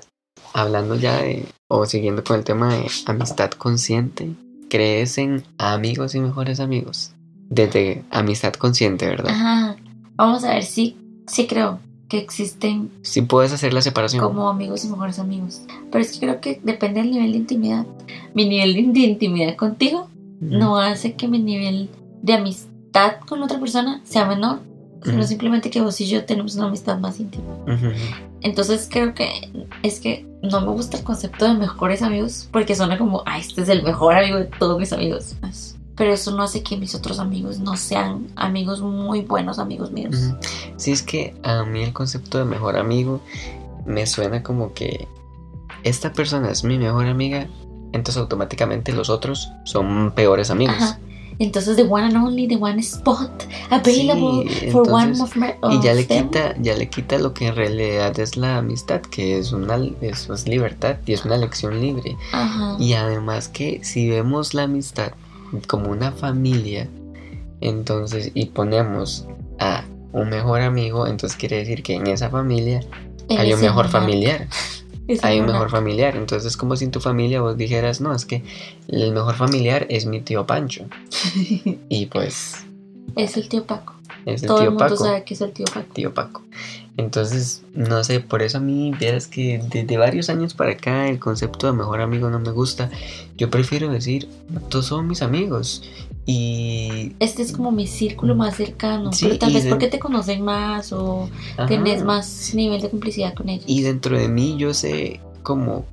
Hablando 0.52 0.96
ya 0.96 1.22
de, 1.22 1.46
o 1.68 1.86
siguiendo 1.86 2.24
con 2.24 2.36
el 2.36 2.42
tema 2.42 2.74
de 2.74 2.90
amistad 3.06 3.50
consciente, 3.52 4.32
¿crees 4.68 5.18
en 5.18 5.44
amigos 5.56 6.16
y 6.16 6.20
mejores 6.20 6.58
amigos? 6.58 7.12
Desde 7.48 8.02
amistad 8.10 8.54
consciente, 8.54 9.06
¿verdad? 9.06 9.30
Ajá. 9.30 9.76
Vamos 10.16 10.42
a 10.42 10.54
ver 10.54 10.64
si 10.64 10.96
sí 11.28 11.46
creo 11.46 11.78
que 12.08 12.18
existen 12.18 12.90
Sí 13.02 13.22
puedes 13.22 13.52
hacer 13.52 13.72
la 13.72 13.82
separación. 13.82 14.24
como 14.24 14.48
amigos 14.48 14.84
y 14.84 14.88
mejores 14.88 15.20
amigos. 15.20 15.62
Pero 15.92 16.02
es 16.02 16.12
que 16.12 16.18
creo 16.18 16.40
que 16.40 16.60
depende 16.64 17.02
del 17.02 17.12
nivel 17.12 17.30
de 17.30 17.38
intimidad. 17.38 17.86
Mi 18.34 18.48
nivel 18.48 18.92
de 18.92 19.00
intimidad 19.00 19.54
contigo 19.54 20.08
no 20.40 20.78
hace 20.78 21.14
que 21.14 21.28
mi 21.28 21.38
nivel 21.38 21.88
de 22.20 22.32
amistad 22.32 23.20
con 23.28 23.44
otra 23.44 23.60
persona 23.60 24.00
sea 24.02 24.26
menor, 24.26 24.58
sino 25.04 25.22
simplemente 25.22 25.70
que 25.70 25.80
vos 25.80 26.00
y 26.00 26.06
yo 26.06 26.24
tenemos 26.24 26.56
una 26.56 26.66
amistad 26.66 26.98
más 26.98 27.20
íntima. 27.20 27.44
Entonces 28.42 28.88
creo 28.90 29.14
que 29.14 29.28
es 29.82 30.00
que 30.00 30.26
no 30.42 30.60
me 30.60 30.68
gusta 30.68 30.96
el 30.96 31.04
concepto 31.04 31.46
de 31.46 31.54
mejores 31.54 32.02
amigos 32.02 32.48
porque 32.52 32.74
suena 32.74 32.98
como, 32.98 33.22
ah, 33.26 33.38
este 33.38 33.62
es 33.62 33.68
el 33.68 33.82
mejor 33.82 34.16
amigo 34.16 34.38
de 34.38 34.44
todos 34.44 34.78
mis 34.78 34.92
amigos. 34.92 35.36
Pero 35.96 36.12
eso 36.12 36.30
no 36.36 36.42
hace 36.42 36.62
que 36.62 36.76
mis 36.76 36.94
otros 36.94 37.18
amigos 37.18 37.58
no 37.58 37.76
sean 37.76 38.26
amigos 38.36 38.82
muy 38.82 39.22
buenos 39.22 39.58
amigos 39.58 39.92
míos. 39.92 40.14
Ujú. 40.14 40.36
Sí, 40.76 40.92
es 40.92 41.02
que 41.02 41.34
a 41.42 41.64
mí 41.64 41.82
el 41.82 41.92
concepto 41.92 42.38
de 42.38 42.44
mejor 42.44 42.76
amigo 42.76 43.20
me 43.86 44.06
suena 44.06 44.42
como 44.42 44.74
que 44.74 45.08
esta 45.84 46.12
persona 46.12 46.50
es 46.50 46.64
mi 46.64 46.78
mejor 46.78 47.06
amiga, 47.06 47.46
entonces 47.92 48.18
automáticamente 48.20 48.92
los 48.92 49.08
otros 49.08 49.50
son 49.64 50.12
peores 50.14 50.50
amigos. 50.50 50.76
Ajá. 50.76 50.98
Entonces, 51.38 51.76
the 51.76 51.82
one 51.84 52.04
and 52.04 52.16
only, 52.16 52.46
the 52.46 52.56
one 52.56 52.82
spot 52.82 53.44
available 53.70 54.44
Sí, 54.48 54.70
for 54.70 54.90
one 54.90 55.20
of, 55.20 55.36
my, 55.36 55.54
Y 55.70 55.82
ya 55.82 55.90
of 55.92 55.96
le 55.98 56.04
them. 56.04 56.28
quita, 56.30 56.54
ya 56.60 56.74
le 56.76 56.88
quita 56.88 57.18
lo 57.18 57.34
que 57.34 57.48
en 57.48 57.56
realidad 57.56 58.18
es 58.18 58.36
la 58.36 58.56
amistad, 58.58 59.00
que 59.02 59.38
es 59.38 59.52
una 59.52 59.76
es, 60.00 60.28
es 60.30 60.48
libertad 60.48 60.96
y 61.04 61.12
es 61.12 61.24
una 61.24 61.34
elección 61.36 61.80
libre. 61.80 62.16
Ajá. 62.32 62.76
Y 62.78 62.94
además 62.94 63.48
que 63.48 63.80
si 63.82 64.08
vemos 64.08 64.54
la 64.54 64.62
amistad 64.62 65.12
como 65.66 65.90
una 65.90 66.12
familia, 66.12 66.88
entonces 67.60 68.30
y 68.34 68.46
ponemos 68.46 69.26
a 69.58 69.84
un 70.12 70.30
mejor 70.30 70.60
amigo, 70.62 71.06
entonces 71.06 71.36
quiere 71.38 71.58
decir 71.58 71.82
que 71.82 71.94
en 71.94 72.06
esa 72.06 72.30
familia 72.30 72.80
hay 73.28 73.52
un 73.52 73.60
mejor 73.60 73.88
familiar. 73.88 74.48
Hay 75.22 75.40
un 75.40 75.46
mejor 75.46 75.70
familiar. 75.70 76.16
Entonces 76.16 76.46
es 76.46 76.56
como 76.56 76.76
si 76.76 76.84
en 76.84 76.90
tu 76.90 77.00
familia 77.00 77.40
vos 77.40 77.56
dijeras, 77.56 78.00
no, 78.00 78.14
es 78.14 78.24
que 78.24 78.42
el 78.88 79.12
mejor 79.12 79.34
familiar 79.34 79.86
es 79.88 80.06
mi 80.06 80.20
tío 80.20 80.46
Pancho. 80.46 80.86
Y 81.88 82.06
pues 82.06 82.66
es 83.14 83.36
el 83.36 83.48
tío 83.48 83.64
Paco. 83.64 83.94
es 84.24 84.42
el 84.42 84.48
Todo 84.48 84.58
el 84.58 84.64
tío 84.64 84.70
mundo 84.72 84.84
Paco. 84.84 84.96
sabe 84.96 85.24
que 85.24 85.34
es 85.34 85.40
el 85.40 85.52
tío 85.52 85.66
Paco. 85.66 85.86
Tío 85.92 86.14
Paco. 86.14 86.42
Entonces, 86.98 87.62
no 87.74 88.02
sé, 88.04 88.20
por 88.20 88.42
eso 88.42 88.58
a 88.58 88.60
mí, 88.60 88.90
vieras 88.98 89.26
que 89.26 89.62
desde 89.70 89.98
varios 89.98 90.30
años 90.30 90.54
para 90.54 90.72
acá 90.72 91.08
el 91.08 91.18
concepto 91.18 91.66
de 91.66 91.74
mejor 91.74 92.00
amigo 92.00 92.30
no 92.30 92.38
me 92.38 92.50
gusta. 92.50 92.90
Yo 93.36 93.50
prefiero 93.50 93.90
decir, 93.90 94.28
todos 94.70 94.86
son 94.86 95.06
mis 95.06 95.20
amigos. 95.20 95.82
Y... 96.28 97.12
Este 97.20 97.42
es 97.42 97.52
como 97.52 97.70
mi 97.70 97.86
círculo 97.86 98.34
más 98.34 98.56
cercano. 98.56 99.12
Sí, 99.12 99.26
pero 99.26 99.38
tal 99.38 99.52
vez 99.54 99.64
de- 99.64 99.70
porque 99.70 99.86
te 99.86 100.00
conocen 100.00 100.42
más 100.42 100.92
o 100.92 101.30
ajá. 101.54 101.66
tenés 101.66 102.02
más 102.04 102.52
nivel 102.52 102.82
de 102.82 102.90
complicidad 102.90 103.32
con 103.34 103.48
ellos. 103.48 103.64
Y 103.68 103.82
dentro 103.82 104.18
de 104.18 104.28
mí 104.28 104.56
yo 104.58 104.74
sé 104.74 105.20
como 105.44 105.84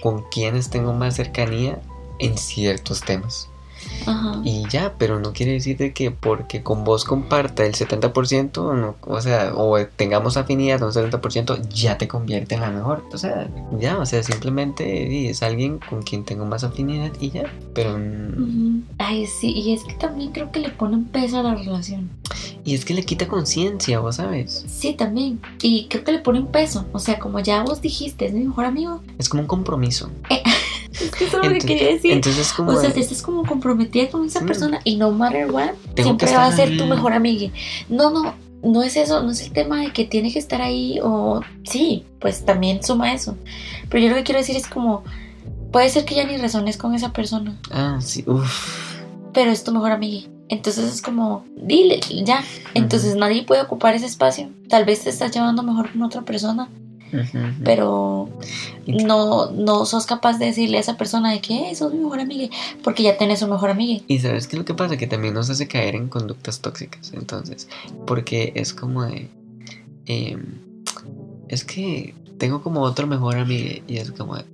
con 0.00 0.22
quienes 0.30 0.70
tengo 0.70 0.92
más 0.92 1.16
cercanía 1.16 1.80
en 2.20 2.38
ciertos 2.38 3.00
temas. 3.00 3.48
Ajá. 4.06 4.40
Y 4.44 4.66
ya, 4.68 4.94
pero 4.98 5.20
no 5.20 5.32
quiere 5.32 5.52
decir 5.52 5.76
de 5.76 5.92
que 5.92 6.10
porque 6.10 6.62
con 6.62 6.84
vos 6.84 7.04
comparta 7.04 7.64
el 7.66 7.74
70%, 7.74 8.74
no, 8.74 8.96
o 9.02 9.20
sea, 9.20 9.52
o 9.54 9.78
tengamos 9.86 10.36
afinidad 10.36 10.82
un 10.82 10.92
70%, 10.92 11.68
ya 11.68 11.98
te 11.98 12.08
convierte 12.08 12.54
en 12.54 12.62
la 12.62 12.70
mejor. 12.70 13.04
O 13.12 13.18
sea, 13.18 13.48
ya, 13.78 13.98
o 13.98 14.06
sea, 14.06 14.22
simplemente 14.22 15.28
es 15.28 15.42
alguien 15.42 15.78
con 15.78 16.02
quien 16.02 16.24
tengo 16.24 16.44
más 16.44 16.64
afinidad 16.64 17.12
y 17.20 17.30
ya. 17.30 17.44
Pero. 17.74 17.98
mm, 17.98 18.28
Ujú. 18.42 18.82
Ay, 18.98 19.26
sí, 19.26 19.52
y 19.52 19.72
es 19.72 19.84
que 19.84 19.94
también 19.94 20.32
creo 20.32 20.50
que 20.52 20.60
le 20.60 20.70
ponen 20.70 21.04
peso 21.04 21.38
a 21.38 21.42
la 21.42 21.54
relación. 21.54 22.10
Y 22.64 22.74
es 22.74 22.84
que 22.84 22.92
le 22.94 23.04
quita 23.04 23.26
conciencia, 23.28 23.98
vos 24.00 24.16
sabes. 24.16 24.64
Sí, 24.68 24.92
también. 24.92 25.40
Y 25.62 25.86
creo 25.88 26.04
que 26.04 26.12
le 26.12 26.18
ponen 26.18 26.46
peso. 26.48 26.84
O 26.92 26.98
sea, 26.98 27.18
como 27.18 27.40
ya 27.40 27.62
vos 27.62 27.80
dijiste, 27.80 28.26
es 28.26 28.34
mi 28.34 28.44
mejor 28.44 28.66
amigo. 28.66 29.00
Es 29.18 29.28
como 29.28 29.42
un 29.42 29.48
compromiso. 29.48 30.10
Que 30.28 30.42
eso 31.00 31.40
es 31.40 31.46
lo 31.48 31.52
que 31.52 31.58
quería 31.58 31.88
decir. 31.88 32.12
Entonces 32.12 32.46
es 32.48 32.52
como. 32.52 32.72
O 32.72 32.80
sea, 32.80 32.92
te 32.92 33.00
estás 33.00 33.22
como 33.22 33.44
comprometida 33.44 34.08
con 34.10 34.24
esa 34.26 34.40
persona 34.40 34.80
y 34.84 34.96
no 34.96 35.10
matter 35.10 35.50
what, 35.50 35.70
siempre 35.96 36.32
va 36.34 36.46
a 36.46 36.52
ser 36.52 36.76
tu 36.76 36.86
mejor 36.86 37.12
amiga. 37.12 37.50
No, 37.88 38.10
no, 38.10 38.34
no 38.62 38.82
es 38.82 38.96
eso, 38.96 39.22
no 39.22 39.30
es 39.30 39.40
el 39.42 39.52
tema 39.52 39.80
de 39.82 39.92
que 39.92 40.04
tiene 40.04 40.32
que 40.32 40.38
estar 40.38 40.60
ahí 40.62 40.98
o 41.02 41.40
sí, 41.64 42.04
pues 42.20 42.44
también 42.44 42.82
suma 42.82 43.12
eso. 43.12 43.36
Pero 43.88 44.02
yo 44.04 44.10
lo 44.10 44.16
que 44.16 44.24
quiero 44.24 44.40
decir 44.40 44.56
es 44.56 44.66
como, 44.66 45.04
puede 45.72 45.88
ser 45.90 46.04
que 46.04 46.14
ya 46.14 46.24
ni 46.24 46.36
resones 46.36 46.76
con 46.76 46.94
esa 46.94 47.12
persona, 47.12 47.56
Ah, 47.70 47.98
sí, 48.00 48.24
uff. 48.26 48.98
pero 49.32 49.50
es 49.50 49.62
tu 49.64 49.72
mejor 49.72 49.92
amiga. 49.92 50.26
Entonces 50.50 50.92
es 50.92 51.02
como, 51.02 51.44
dile, 51.56 52.00
ya. 52.24 52.42
Entonces 52.72 53.14
nadie 53.16 53.42
puede 53.44 53.60
ocupar 53.60 53.94
ese 53.94 54.06
espacio. 54.06 54.48
Tal 54.70 54.86
vez 54.86 55.04
te 55.04 55.10
estás 55.10 55.30
llevando 55.30 55.62
mejor 55.62 55.92
con 55.92 56.02
otra 56.02 56.22
persona, 56.22 56.70
pero 57.64 58.28
no, 58.86 59.50
no 59.50 59.84
sos 59.86 60.06
capaz 60.06 60.38
de 60.38 60.46
decirle 60.46 60.78
a 60.78 60.80
esa 60.80 60.96
persona 60.96 61.32
de 61.32 61.40
que 61.40 61.70
"Eh, 61.70 61.74
sos 61.74 61.92
mi 61.92 62.00
mejor 62.00 62.20
amiga, 62.20 62.48
porque 62.82 63.02
ya 63.02 63.16
tenés 63.16 63.42
un 63.42 63.50
mejor 63.50 63.70
amiga. 63.70 64.02
Y 64.08 64.18
sabes 64.18 64.46
qué 64.48 64.56
es 64.56 64.58
lo 64.58 64.64
que 64.64 64.74
pasa, 64.74 64.96
que 64.96 65.06
también 65.06 65.34
nos 65.34 65.50
hace 65.50 65.66
caer 65.68 65.94
en 65.94 66.08
conductas 66.08 66.60
tóxicas, 66.60 67.12
entonces, 67.14 67.68
porque 68.06 68.52
es 68.54 68.72
como 68.74 69.02
de, 69.04 69.28
em, 70.06 70.42
es 71.48 71.64
que 71.64 72.14
tengo 72.38 72.62
como 72.62 72.80
otro 72.82 73.06
mejor 73.06 73.36
amigo 73.36 73.82
y 73.86 73.96
es 73.96 74.10
como 74.12 74.36
de, 74.36 74.44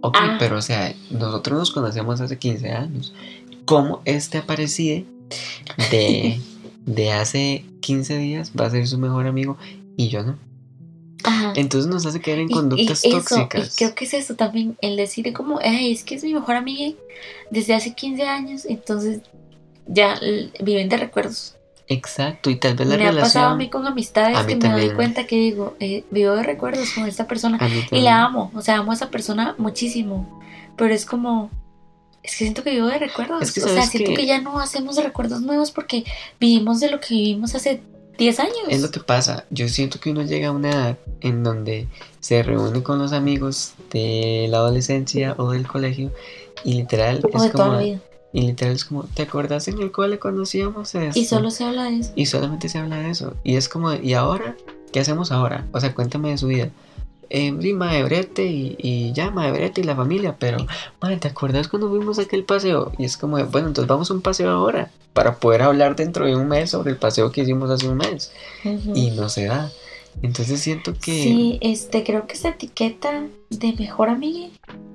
ok, 0.00 0.16
Ah. 0.20 0.36
pero 0.38 0.58
o 0.58 0.62
sea, 0.62 0.94
nosotros 1.10 1.58
nos 1.58 1.70
conocemos 1.70 2.20
hace 2.20 2.38
15 2.38 2.70
años, 2.72 3.12
¿cómo 3.64 4.00
este 4.04 4.38
aparecido 4.38 5.04
de, 5.90 6.40
de 6.86 7.12
hace 7.12 7.64
15 7.80 8.18
días 8.18 8.52
va 8.58 8.66
a 8.66 8.70
ser 8.70 8.86
su 8.86 8.98
mejor 8.98 9.26
amigo 9.26 9.56
y 9.96 10.08
yo 10.08 10.22
no? 10.24 10.36
Ajá. 11.24 11.52
Entonces 11.56 11.90
nos 11.90 12.04
hace 12.06 12.20
caer 12.20 12.40
en 12.40 12.50
Y- 12.50 12.52
conductas 12.54 13.04
y 13.04 13.08
eso, 13.08 13.18
tóxicas. 13.18 13.74
Y 13.74 13.78
creo 13.78 13.94
que 13.94 14.04
es 14.04 14.14
eso 14.14 14.34
también, 14.34 14.76
el 14.80 14.96
decir 14.96 15.32
como, 15.32 15.58
"Ay, 15.62 15.92
es 15.92 16.04
que 16.04 16.14
es 16.16 16.24
mi 16.24 16.34
mejor 16.34 16.56
amiga 16.56 16.94
desde 17.50 17.74
hace 17.74 17.94
15 17.94 18.22
años, 18.24 18.64
entonces 18.64 19.20
ya 19.86 20.18
viven 20.62 20.88
de 20.88 20.96
recuerdos. 20.96 21.56
Exacto, 21.88 22.48
y 22.48 22.56
tal 22.56 22.74
vez 22.76 22.86
la 22.88 22.96
me 22.96 23.02
ha 23.04 23.06
pasado 23.08 23.20
a 23.20 23.22
relación... 23.54 23.58
mí 23.58 23.68
con 23.68 23.86
amistades 23.86 24.38
mí 24.46 24.46
que 24.46 24.56
me 24.56 24.60
doy 24.68 24.70
también. 24.70 24.94
cuenta 24.96 25.26
que 25.26 25.36
digo, 25.36 25.76
eh, 25.80 26.04
vivo 26.10 26.34
de 26.36 26.42
recuerdos 26.44 26.90
con 26.92 27.06
esta 27.06 27.26
persona 27.26 27.56
y 27.56 27.58
también. 27.58 28.04
la 28.04 28.22
amo, 28.24 28.50
o 28.54 28.62
sea, 28.62 28.78
amo 28.78 28.92
a 28.92 28.94
esa 28.94 29.10
persona 29.10 29.54
muchísimo, 29.58 30.40
pero 30.76 30.94
es 30.94 31.04
como... 31.04 31.50
Es 32.22 32.32
que 32.36 32.44
siento 32.44 32.62
que 32.62 32.70
vivo 32.70 32.86
de 32.86 32.98
recuerdos. 33.00 33.42
Es 33.42 33.52
que 33.52 33.60
o 33.64 33.68
sea, 33.68 33.82
siento 33.84 34.10
que- 34.10 34.16
que 34.18 34.26
ya 34.26 34.40
no 34.40 34.60
hacemos 34.60 34.96
recuerdos 34.96 35.42
nuevos 35.42 35.72
porque 35.72 36.04
vivimos 36.38 36.78
de 36.78 36.88
lo 36.88 37.00
que 37.00 37.14
vivimos 37.14 37.54
hace 37.56 37.82
10 38.18 38.40
años. 38.40 38.56
Es 38.68 38.82
lo 38.82 38.90
que 38.90 39.00
pasa. 39.00 39.44
Yo 39.50 39.68
siento 39.68 39.98
que 40.00 40.10
uno 40.10 40.22
llega 40.22 40.48
a 40.48 40.52
una 40.52 40.70
edad 40.70 40.98
en 41.20 41.42
donde 41.42 41.88
se 42.20 42.42
reúne 42.42 42.82
con 42.82 42.98
los 42.98 43.12
amigos 43.12 43.72
de 43.90 44.46
la 44.50 44.58
adolescencia 44.58 45.34
o 45.38 45.50
del 45.50 45.66
colegio 45.66 46.12
y 46.64 46.74
literal 46.74 47.20
o 47.24 47.36
es 47.36 47.42
de 47.42 47.50
toda 47.50 47.64
como 47.64 47.76
la 47.76 47.82
vida. 47.82 48.00
y 48.32 48.42
literal 48.42 48.74
es 48.74 48.84
como 48.84 49.04
¿te 49.04 49.22
acuerdas 49.22 49.68
en 49.68 49.80
el 49.80 49.90
cole 49.90 50.18
cuando 50.18 50.42
hacíamos 50.42 50.94
esto? 50.94 51.18
Y 51.18 51.24
solo 51.24 51.50
se 51.50 51.64
habla 51.64 51.84
de 51.84 51.98
eso. 51.98 52.12
y 52.14 52.26
solamente 52.26 52.68
se 52.68 52.78
habla 52.78 52.96
de 52.98 53.10
eso 53.10 53.34
y 53.42 53.56
es 53.56 53.68
como 53.68 53.92
y 53.92 54.14
ahora 54.14 54.56
qué 54.92 55.00
hacemos 55.00 55.32
ahora 55.32 55.66
o 55.72 55.80
sea 55.80 55.94
cuéntame 55.94 56.30
de 56.30 56.38
su 56.38 56.46
vida 56.46 56.70
eh, 57.30 57.54
sí, 57.60 57.72
mae, 57.72 58.02
brete 58.02 58.44
y, 58.46 58.76
y 58.78 59.12
ya, 59.12 59.30
mae, 59.30 59.50
brete 59.52 59.80
y 59.80 59.84
la 59.84 59.96
familia, 59.96 60.36
pero, 60.38 60.66
mae, 61.00 61.16
¿te 61.16 61.28
acuerdas 61.28 61.68
cuando 61.68 61.88
fuimos 61.88 62.18
a 62.18 62.22
aquel 62.22 62.44
paseo? 62.44 62.92
Y 62.98 63.04
es 63.04 63.16
como, 63.16 63.36
de, 63.38 63.44
bueno, 63.44 63.68
entonces 63.68 63.88
vamos 63.88 64.10
a 64.10 64.14
un 64.14 64.20
paseo 64.22 64.50
ahora, 64.50 64.90
para 65.12 65.36
poder 65.36 65.62
hablar 65.62 65.94
dentro 65.96 66.26
de 66.26 66.34
un 66.36 66.48
mes 66.48 66.70
sobre 66.70 66.90
el 66.90 66.96
paseo 66.96 67.30
que 67.32 67.42
hicimos 67.42 67.70
hace 67.70 67.88
un 67.88 67.98
mes 67.98 68.32
y 68.94 69.10
no 69.10 69.28
se 69.28 69.46
da. 69.46 69.70
Entonces 70.22 70.60
siento 70.60 70.92
que 70.94 71.12
Sí, 71.22 71.58
este, 71.62 72.04
creo 72.04 72.26
que 72.26 72.34
esa 72.34 72.50
etiqueta 72.50 73.24
de 73.48 73.72
mejor 73.78 74.10
amiga 74.10 74.48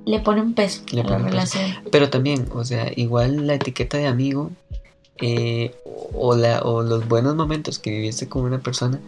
le 0.05 0.19
pone 0.19 0.41
un 0.41 0.53
peso 0.53 0.81
Le 0.91 1.03
pone 1.03 1.17
un 1.17 1.23
peso. 1.31 1.57
relación. 1.57 1.83
pero 1.91 2.09
también, 2.11 2.47
o 2.53 2.63
sea, 2.63 2.91
igual 2.95 3.47
la 3.47 3.55
etiqueta 3.55 3.97
de 3.97 4.05
amigo 4.07 4.51
eh, 5.19 5.73
o 6.13 6.35
la 6.35 6.61
o 6.61 6.83
los 6.83 7.07
buenos 7.07 7.35
momentos 7.35 7.79
que 7.79 7.89
viviste 7.89 8.29
con 8.29 8.43
una 8.43 8.59
persona 8.59 8.99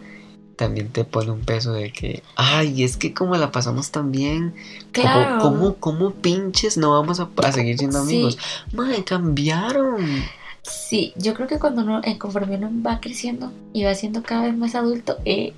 también 0.60 0.90
te 0.90 1.04
pone 1.04 1.30
un 1.30 1.40
peso 1.40 1.72
de 1.72 1.90
que, 1.90 2.22
ay, 2.36 2.84
es 2.84 2.98
que 2.98 3.14
como 3.14 3.34
la 3.36 3.50
pasamos 3.50 3.90
tan 3.90 4.12
bien, 4.12 4.54
Claro. 4.92 5.38
¿cómo, 5.40 5.76
cómo, 5.76 6.10
pinches 6.12 6.76
no 6.76 6.90
vamos 6.90 7.18
a, 7.18 7.28
a 7.42 7.52
seguir 7.52 7.78
siendo 7.78 8.04
Sí. 8.04 8.12
amigos? 8.14 8.38
Madre, 8.72 9.02
cambiaron. 9.02 10.06
Sí, 10.62 11.14
yo 11.16 11.32
creo 11.32 11.48
que 11.48 11.58
cuando 11.58 11.80
uno, 11.80 12.02
eh, 12.04 12.18
conforme 12.18 12.56
uno 12.56 12.70
va 12.86 13.00
creciendo 13.00 13.50
y 13.72 13.84
va 13.84 13.94
siendo 13.94 14.22
cada 14.22 14.42
vez 14.44 14.54
más 14.56 14.74
adulto, 14.74 15.16
eh, 15.24 15.54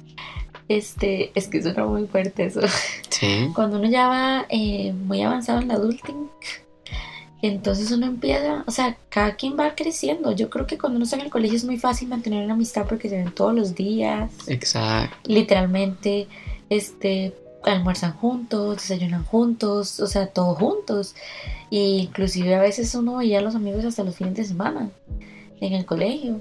este, 0.69 1.33
es 1.35 1.49
que 1.49 1.61
suena 1.61 1.85
muy 1.85 2.07
fuerte 2.07 2.45
eso. 2.47 2.61
Sí. 3.09 3.49
Cuando 3.55 3.79
uno 3.79 3.89
ya 3.91 4.07
va 4.07 4.47
eh, 4.49 4.93
muy 4.93 5.21
avanzado 5.23 5.61
en 5.61 5.69
la 5.69 5.75
adulting, 5.75 6.31
entonces 7.43 7.91
uno 7.91 8.07
empieza, 8.07 8.63
o 8.67 8.71
sea, 8.71 8.97
cada 9.09 9.35
quien 9.35 9.59
va 9.59 9.75
creciendo. 9.75 10.31
Yo 10.33 10.49
creo 10.49 10.67
que 10.67 10.79
cuando 10.79 10.97
uno 10.97 11.05
está 11.05 11.17
en 11.17 11.23
el 11.23 11.31
colegio 11.31 11.57
es 11.57 11.65
muy 11.65 11.77
fácil 11.77 12.09
mantener 12.09 12.45
una 12.45 12.55
amistad 12.55 12.87
porque 12.89 13.09
se 13.09 13.17
ven 13.17 13.33
todos 13.33 13.55
los 13.55 13.75
días, 13.75 14.31
Exacto. 14.47 15.17
literalmente, 15.25 16.29
este, 16.71 17.35
almuerzan 17.65 18.13
juntos, 18.13 18.77
desayunan 18.77 19.25
juntos, 19.25 19.99
o 20.01 20.07
sea, 20.07 20.29
todos 20.29 20.57
juntos. 20.57 21.17
Y 21.69 21.99
inclusive 21.99 22.55
a 22.55 22.61
veces 22.61 22.95
uno 22.95 23.17
veía 23.17 23.41
a 23.41 23.43
los 23.43 23.55
amigos 23.55 23.85
hasta 23.85 24.05
los 24.05 24.17
fines 24.17 24.35
de 24.35 24.45
semana 24.45 24.91
en 25.61 25.73
el 25.73 25.85
colegio. 25.85 26.41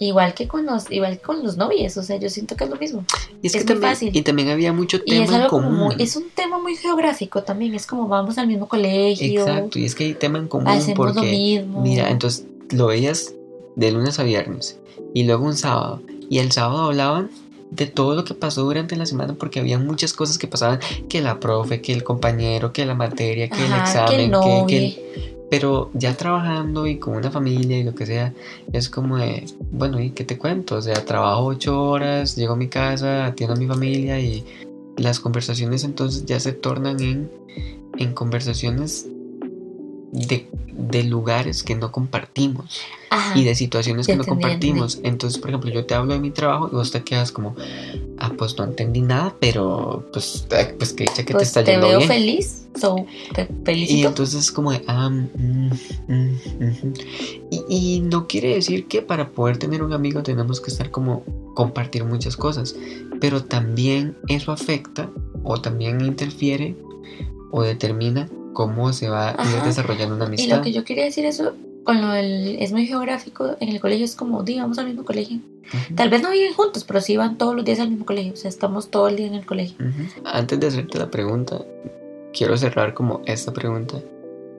Igual 0.00 0.32
que 0.34 0.46
con 0.46 0.64
los, 0.64 0.90
igual 0.92 1.16
que 1.18 1.22
con 1.22 1.42
los 1.42 1.56
novios, 1.56 1.96
o 1.96 2.02
sea, 2.04 2.16
yo 2.18 2.28
siento 2.30 2.54
que 2.54 2.64
es 2.64 2.70
lo 2.70 2.76
mismo. 2.76 3.04
Y 3.42 3.48
es, 3.48 3.54
Es 3.56 3.64
que 3.64 3.74
muy 3.74 3.80
también, 3.80 3.92
fácil. 3.94 4.16
y 4.16 4.22
también 4.22 4.48
había 4.50 4.72
mucho 4.72 4.98
Y 5.04 5.10
tema 5.10 5.24
es 5.24 5.30
en 5.42 5.48
común. 5.48 5.74
muy- 5.74 5.96
es 5.98 6.14
un 6.14 6.30
tema 6.34 6.58
muy 6.60 6.76
geográfico 6.76 7.42
también, 7.42 7.74
es 7.74 7.86
como 7.86 8.06
vamos 8.06 8.38
al 8.38 8.46
mismo 8.46 8.68
colegio, 8.68 9.40
Exacto, 9.42 9.78
y 9.78 9.84
es 9.84 9.94
que 9.96 10.04
hay 10.04 10.14
tema 10.14 10.38
en 10.38 10.46
común 10.46 10.68
hacemos 10.68 11.08
lo 11.08 11.14
porque 11.14 11.30
mismo. 11.32 11.80
Mira, 11.82 12.10
entonces 12.10 12.44
lo 12.70 12.86
veías 12.86 13.34
de 13.76 13.90
lunes 13.92 14.18
a 14.20 14.22
viernes 14.22 14.78
y 15.14 15.24
luego 15.24 15.44
un 15.46 15.56
sábado. 15.56 16.00
Y 16.30 16.38
el 16.38 16.52
sábado 16.52 16.84
hablaban 16.84 17.30
de 17.70 17.86
todo 17.86 18.14
lo 18.14 18.24
que 18.24 18.34
pasó 18.34 18.62
durante 18.62 18.96
la 18.96 19.04
semana 19.04 19.34
porque 19.34 19.60
había 19.60 19.78
muchas 19.78 20.12
cosas 20.12 20.38
que 20.38 20.46
pasaban, 20.46 20.78
que 21.08 21.20
la 21.20 21.38
profe, 21.40 21.80
que 21.82 21.92
el 21.92 22.02
compañero, 22.04 22.72
que 22.72 22.86
la 22.86 22.94
materia, 22.94 23.48
que 23.48 23.64
el 23.66 23.72
examen, 23.72 24.08
que 24.16 24.24
el 24.24 24.30
que, 24.30 24.30
novio. 24.30 24.66
que 24.66 24.78
el- 24.86 25.27
Pero 25.50 25.90
ya 25.94 26.16
trabajando 26.16 26.86
y 26.86 26.98
con 26.98 27.16
una 27.16 27.30
familia 27.30 27.78
y 27.78 27.84
lo 27.84 27.94
que 27.94 28.06
sea, 28.06 28.34
es 28.72 28.88
como 28.90 29.16
de, 29.16 29.46
bueno, 29.70 30.00
¿y 30.00 30.10
qué 30.10 30.24
te 30.24 30.36
cuento? 30.36 30.76
O 30.76 30.82
sea, 30.82 31.04
trabajo 31.04 31.46
ocho 31.46 31.82
horas, 31.82 32.36
llego 32.36 32.52
a 32.52 32.56
mi 32.56 32.68
casa, 32.68 33.26
atiendo 33.26 33.54
a 33.54 33.58
mi 33.58 33.66
familia 33.66 34.20
y 34.20 34.44
las 34.96 35.20
conversaciones 35.20 35.84
entonces 35.84 36.26
ya 36.26 36.40
se 36.40 36.52
tornan 36.52 37.00
en, 37.00 37.30
en 37.98 38.12
conversaciones 38.12 39.08
de, 40.12 40.48
de 40.72 41.02
lugares 41.04 41.62
que 41.62 41.74
no 41.74 41.92
compartimos 41.92 42.80
Ajá. 43.10 43.38
y 43.38 43.44
de 43.44 43.54
situaciones 43.54 44.06
que 44.06 44.16
no 44.16 44.22
entendí, 44.22 44.42
compartimos. 44.42 45.00
Entonces, 45.02 45.38
por 45.40 45.50
ejemplo, 45.50 45.70
yo 45.70 45.84
te 45.84 45.94
hablo 45.94 46.14
de 46.14 46.20
mi 46.20 46.30
trabajo 46.30 46.68
y 46.72 46.74
vos 46.76 46.90
te 46.90 47.02
quedas 47.02 47.32
como, 47.32 47.54
ah, 48.18 48.32
pues 48.36 48.56
no 48.56 48.64
entendí 48.64 49.00
nada, 49.00 49.34
pero 49.40 50.06
pues, 50.12 50.46
pues 50.78 50.92
que 50.92 51.04
que 51.04 51.22
te 51.24 51.32
pues 51.32 51.48
está 51.48 51.64
te 51.64 51.72
yendo 51.72 51.88
veo 51.88 51.98
bien. 51.98 52.08
feliz, 52.08 52.68
so, 52.78 53.06
te 53.34 53.42
Y 53.42 53.64
felicito. 53.64 54.08
entonces 54.08 54.40
es 54.40 54.52
como 54.52 54.72
de, 54.72 54.82
ah, 54.86 55.10
mm, 55.10 55.70
mm, 56.08 56.34
ujú. 56.60 56.92
y, 57.50 57.64
y 57.96 58.00
no 58.00 58.26
quiere 58.26 58.54
decir 58.54 58.86
que 58.86 59.02
para 59.02 59.30
poder 59.30 59.58
tener 59.58 59.82
un 59.82 59.92
amigo 59.92 60.22
tenemos 60.22 60.60
que 60.60 60.70
estar 60.70 60.90
como 60.90 61.24
compartir 61.54 62.04
muchas 62.04 62.36
cosas, 62.36 62.76
pero 63.20 63.42
también 63.44 64.16
eso 64.28 64.52
afecta 64.52 65.10
o 65.42 65.60
también 65.60 66.00
interfiere 66.00 66.76
o 67.50 67.62
determina 67.62 68.28
cómo 68.52 68.92
se 68.92 69.08
va 69.08 69.30
a 69.30 69.56
ir 69.56 69.62
desarrollando 69.62 70.14
una 70.16 70.24
Y 70.24 70.28
amistad. 70.28 70.56
lo 70.58 70.62
que 70.62 70.72
yo 70.72 70.84
quería 70.84 71.04
decir 71.04 71.24
eso 71.24 71.52
con 71.84 72.00
lo 72.02 72.08
del 72.10 72.56
es 72.60 72.72
muy 72.72 72.86
geográfico 72.86 73.56
en 73.60 73.68
el 73.70 73.80
colegio 73.80 74.04
es 74.04 74.14
como, 74.14 74.42
digamos 74.42 74.78
al 74.78 74.86
mismo 74.86 75.04
colegio. 75.04 75.38
Ujú. 75.68 75.94
Tal 75.94 76.10
vez 76.10 76.22
no 76.22 76.30
viven 76.30 76.52
juntos, 76.54 76.84
pero 76.84 77.00
sí 77.00 77.16
van 77.16 77.38
todos 77.38 77.54
los 77.54 77.64
días 77.64 77.78
al 77.80 77.90
mismo 77.90 78.04
colegio, 78.04 78.32
o 78.32 78.36
sea, 78.36 78.48
estamos 78.48 78.90
todo 78.90 79.08
el 79.08 79.16
día 79.16 79.26
en 79.26 79.34
el 79.34 79.46
colegio. 79.46 79.76
Ujú. 79.80 80.22
Antes 80.26 80.60
de 80.60 80.66
hacerte 80.66 80.98
la 80.98 81.10
pregunta, 81.10 81.62
quiero 82.32 82.56
cerrar 82.56 82.94
como 82.94 83.22
esta 83.26 83.52
pregunta 83.52 84.00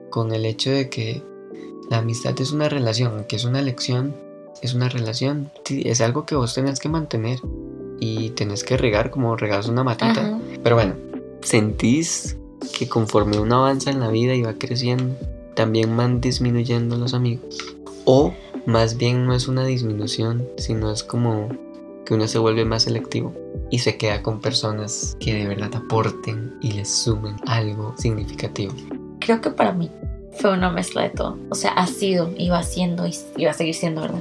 con 0.08 0.32
el 0.32 0.44
hecho 0.44 0.70
de 0.70 0.88
que 0.88 1.22
la 1.88 1.98
amistad 1.98 2.40
es 2.40 2.52
una 2.52 2.68
relación, 2.68 3.24
que 3.28 3.36
es 3.36 3.44
una 3.44 3.60
elección, 3.60 4.14
es 4.62 4.74
una 4.74 4.88
relación, 4.88 5.50
es 5.68 6.00
algo 6.00 6.26
que 6.26 6.34
vos 6.34 6.54
tenés 6.54 6.80
que 6.80 6.88
mantener 6.88 7.38
y 8.00 8.30
tenés 8.30 8.64
que 8.64 8.76
regar 8.76 9.10
como 9.10 9.36
regas 9.36 9.68
una 9.68 9.84
matita. 9.84 10.38
Pero 10.62 10.74
bueno, 10.76 10.94
sentís 11.42 12.36
que 12.78 12.88
conforme 12.88 13.38
uno 13.38 13.56
avanza 13.56 13.90
en 13.90 14.00
la 14.00 14.08
vida 14.08 14.34
y 14.34 14.42
va 14.42 14.54
creciendo, 14.54 15.16
también 15.54 15.96
van 15.96 16.20
disminuyendo 16.20 16.96
los 16.96 17.14
amigos. 17.14 17.58
O 18.04 18.32
más 18.66 18.96
bien 18.96 19.26
no 19.26 19.34
es 19.34 19.48
una 19.48 19.64
disminución, 19.64 20.46
sino 20.56 20.90
es 20.90 21.02
como 21.02 21.48
que 22.04 22.14
uno 22.14 22.26
se 22.26 22.38
vuelve 22.38 22.64
más 22.64 22.84
selectivo 22.84 23.34
y 23.70 23.78
se 23.80 23.96
queda 23.96 24.22
con 24.22 24.40
personas 24.40 25.16
que 25.20 25.34
de 25.34 25.46
verdad 25.46 25.74
aporten 25.74 26.56
y 26.60 26.72
les 26.72 26.88
sumen 26.88 27.36
algo 27.46 27.94
significativo. 27.96 28.72
Creo 29.20 29.40
que 29.40 29.50
para 29.50 29.72
mí 29.72 29.90
fue 30.32 30.52
una 30.52 30.70
mezcla 30.70 31.02
de 31.02 31.10
todo. 31.10 31.38
O 31.50 31.54
sea, 31.54 31.72
ha 31.72 31.86
sido, 31.86 32.32
iba 32.36 32.62
siendo 32.62 33.06
y 33.06 33.44
va 33.44 33.50
a 33.50 33.54
seguir 33.54 33.74
siendo, 33.74 34.02
¿verdad? 34.02 34.20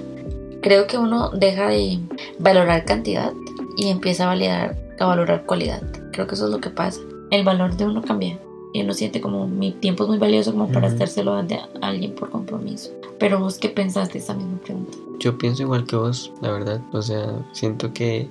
Creo 0.61 0.87
que 0.87 0.97
uno 0.97 1.29
deja 1.29 1.69
de 1.69 1.99
valorar 2.37 2.85
cantidad 2.85 3.33
y 3.77 3.87
empieza 3.87 4.25
a 4.25 4.27
valorar, 4.27 4.77
a 4.99 5.05
valorar 5.05 5.45
cualidad. 5.45 5.81
Creo 6.11 6.27
que 6.27 6.35
eso 6.35 6.45
es 6.45 6.51
lo 6.51 6.59
que 6.59 6.69
pasa. 6.69 6.99
El 7.31 7.43
valor 7.43 7.75
de 7.77 7.85
uno 7.85 8.01
cambia 8.01 8.39
y 8.73 8.81
uno 8.81 8.93
siente 8.93 9.21
como 9.21 9.47
mi 9.47 9.71
tiempo 9.71 10.03
es 10.03 10.09
muy 10.09 10.17
valioso 10.17 10.51
como 10.51 10.71
para 10.71 10.87
hacérselo 10.87 11.33
a, 11.33 11.45
alguien 11.81 12.15
por 12.15 12.31
compromiso. 12.31 12.91
Pero 13.19 13.39
vos 13.39 13.59
qué 13.59 13.69
pensás 13.69 14.11
de 14.11 14.19
esa 14.19 14.33
misma 14.33 14.57
pregunta? 14.59 14.97
Yo 15.19 15.37
pienso 15.37 15.61
igual 15.61 15.85
que 15.85 15.95
vos, 15.95 16.31
la 16.41 16.51
verdad. 16.51 16.81
O 16.91 17.01
sea, 17.03 17.45
siento 17.51 17.93
que 17.93 18.27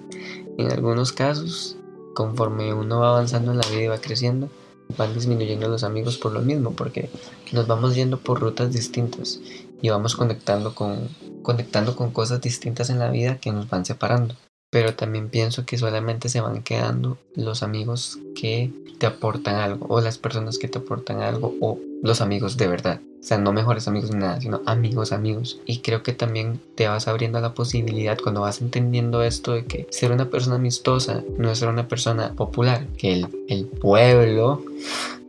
en 0.59 0.73
algunos 0.73 1.13
casos, 1.13 1.77
conforme 2.15 2.73
uno 2.75 3.01
va 3.01 3.11
avanzando 3.11 3.53
en 3.53 3.59
la 3.59 3.69
vida 3.69 3.83
y 3.83 3.89
va 3.89 3.99
creciendo, 3.99 4.49
van 4.97 5.15
disminuyendo 5.15 5.69
los 5.69 5.85
amigos 5.85 6.19
por 6.19 6.33
lo 6.33 6.41
mismo, 6.41 6.73
porque 6.73 7.09
nos 7.53 7.69
vamos 7.69 7.95
yendo 7.95 8.19
por 8.19 8.41
rutas 8.41 8.73
distintas 8.73 9.41
y 9.81 9.91
vamos 9.91 10.17
conectando 10.17 10.75
con, 10.75 11.09
conectando 11.43 11.95
con 11.95 12.11
cosas 12.11 12.41
distintas 12.41 12.91
en 12.91 12.99
la 12.99 13.11
vida 13.11 13.39
que 13.39 13.53
nos 13.53 13.69
van 13.69 13.85
separando 13.85 14.35
pero 14.71 14.95
también 14.95 15.29
pienso 15.29 15.65
que 15.65 15.79
solamente 15.79 16.29
se 16.29 16.41
van 16.41 16.63
quedando 16.63 17.19
los 17.35 17.63
amigos 17.63 18.19
que 18.35 18.71
te 18.99 19.07
aportan 19.07 19.57
algo 19.57 19.87
o 19.89 20.01
las 20.01 20.19
personas 20.19 20.59
que 20.59 20.69
te 20.69 20.79
aportan 20.79 21.23
algo 21.23 21.55
o 21.61 21.79
los 22.03 22.21
amigos 22.21 22.57
de 22.57 22.69
verdad. 22.69 23.01
O 23.21 23.23
sea, 23.23 23.39
no 23.39 23.53
mejores 23.53 23.89
amigos 23.89 24.13
ni 24.13 24.19
nada, 24.19 24.41
sino 24.41 24.61
amigos, 24.67 25.13
amigos. 25.13 25.61
Y 25.67 25.79
creo 25.79 26.03
que 26.03 26.13
también 26.13 26.61
te 26.77 26.87
vas 26.87 27.09
abriendo 27.09 27.41
la 27.41 27.55
posibilidad 27.55 28.19
cuando 28.23 28.43
vas 28.43 28.61
entendiendo 28.61 29.23
esto 29.23 29.53
de 29.53 29.65
que 29.65 29.87
ser 29.91 30.13
una 30.13 30.31
persona 30.31 30.57
amistosa 30.57 31.25
no 31.37 31.51
es 31.51 31.59
ser 31.59 31.69
una 31.69 31.89
persona 31.89 32.35
popular, 32.35 32.87
que 32.97 33.13
el, 33.13 33.29
el 33.49 33.67
pueblo 33.67 34.63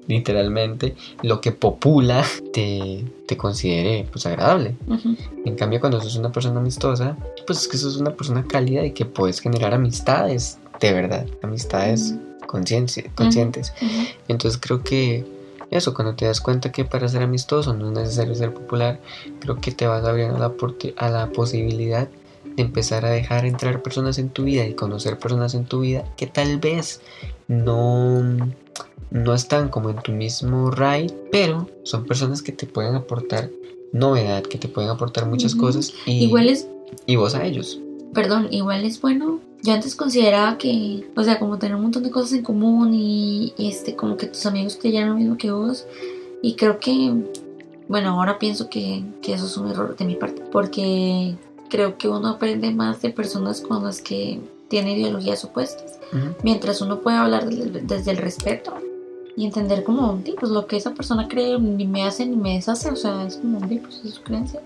literalmente, 0.10 0.96
lo 1.22 1.40
que 1.40 1.52
popula 1.52 2.26
te, 2.52 3.06
te 3.28 3.38
considere 3.38 4.08
pues 4.12 4.26
agradable. 4.26 4.76
En 5.46 5.56
cambio, 5.56 5.80
cuando 5.80 6.02
sos 6.02 6.16
una 6.16 6.32
persona 6.32 6.60
amistosa, 6.60 7.16
pues 7.46 7.60
es 7.60 7.68
que 7.68 7.78
sos 7.78 7.98
una 7.98 8.12
persona 8.12 8.44
cálida 8.44 8.84
y 8.84 8.92
que 8.92 9.06
puedes 9.06 9.40
generar 9.40 9.74
amistades, 9.74 10.58
de 10.80 10.94
verdad, 10.94 11.28
amistades 11.44 12.16
conscientes. 12.48 13.74
Entonces 14.28 14.60
creo 14.60 14.84
que 14.84 15.26
eso, 15.70 15.94
cuando 15.94 16.16
te 16.16 16.26
das 16.26 16.42
cuenta 16.42 16.72
que 16.72 16.86
para 16.86 17.08
ser 17.08 17.22
amistoso 17.22 17.76
no 17.76 17.90
es 17.90 17.94
necesario 17.94 18.34
ser 18.34 18.52
popular, 18.52 19.00
creo 19.40 19.62
que 19.62 19.72
te 19.72 19.86
vas 19.86 20.04
abriendo 20.04 20.38
a 20.38 20.40
la, 20.40 20.54
a 20.98 21.10
la 21.10 21.32
posibilidad 21.32 22.10
de 22.56 22.64
empezar 22.64 23.06
a 23.06 23.12
dejar 23.12 23.46
entrar 23.46 23.84
personas 23.84 24.18
en 24.18 24.30
tu 24.30 24.46
vida 24.46 24.66
y 24.66 24.74
conocer 24.74 25.20
personas 25.20 25.54
en 25.54 25.66
tu 25.66 25.82
vida 25.82 26.04
que 26.18 26.26
tal 26.26 26.58
vez 26.58 27.02
no 27.48 28.24
no 29.12 29.34
están 29.34 29.70
como 29.70 29.90
en 29.90 29.98
tu 29.98 30.12
mismo 30.12 30.72
ride, 30.72 31.14
pero 31.32 31.68
son 31.84 32.06
personas 32.06 32.42
que 32.42 32.52
te 32.52 32.66
pueden 32.66 32.96
aportar 32.96 33.50
novedad, 33.92 34.44
que 34.44 34.58
te 34.58 34.68
pueden 34.68 34.90
aportar 34.90 35.26
muchas 35.26 35.56
cosas 35.56 35.94
y, 36.06 36.24
igual 36.24 36.50
es, 36.50 36.68
y 37.06 37.16
vos 37.16 37.36
a 37.36 37.46
ellos. 37.46 37.80
Perdón, 38.14 38.48
igual 38.52 38.86
es 38.86 39.02
bueno. 39.02 39.40
Yo 39.62 39.74
antes 39.74 39.96
consideraba 39.96 40.58
que, 40.58 41.10
o 41.16 41.24
sea, 41.24 41.38
como 41.38 41.58
tener 41.58 41.76
un 41.76 41.84
montón 41.84 42.04
de 42.04 42.12
cosas 42.12 42.34
en 42.34 42.44
común 42.44 42.94
y, 42.94 43.54
este, 43.58 43.96
como 43.96 44.16
que 44.16 44.28
tus 44.28 44.46
amigos 44.46 44.78
creyeran 44.80 45.10
lo 45.10 45.16
mismo 45.16 45.38
que 45.38 45.52
vos. 45.52 45.86
Y 46.42 46.56
creo 46.56 46.80
que, 46.80 47.14
bueno, 47.88 48.12
ahora 48.12 48.40
pienso 48.40 48.70
que, 48.70 49.04
que 49.22 49.34
eso 49.34 49.46
es 49.46 49.58
un 49.58 49.70
error 49.70 49.98
de 49.98 50.06
mi 50.06 50.16
parte, 50.16 50.44
porque 50.52 51.36
creo 51.70 51.98
que 51.98 52.08
uno 52.08 52.30
aprende 52.30 52.72
más 52.72 53.02
de 53.02 53.10
personas 53.10 53.60
con 53.62 53.84
las 53.84 54.02
que 54.02 54.40
tiene 54.70 54.98
ideologías 54.98 55.44
opuestas. 55.44 56.00
Mientras 56.42 56.82
uno 56.82 57.02
puede 57.02 57.18
hablar 57.18 57.48
desde 57.50 58.12
el 58.12 58.18
respeto, 58.18 58.74
y 59.40 59.46
entender 59.46 59.86
como, 59.86 60.22
pues 60.38 60.52
lo 60.52 60.68
que 60.68 60.76
esa 60.76 60.94
persona 60.94 61.30
cree 61.30 61.58
ni 61.58 61.88
me 61.88 62.04
hace 62.04 62.26
ni 62.26 62.36
me 62.36 62.56
deshace, 62.56 62.92
o 62.92 62.96
sea, 62.98 63.26
es 63.26 63.38
como, 63.38 63.60
pues 63.60 64.02
es 64.04 64.16
su 64.16 64.22
creencia. 64.22 64.62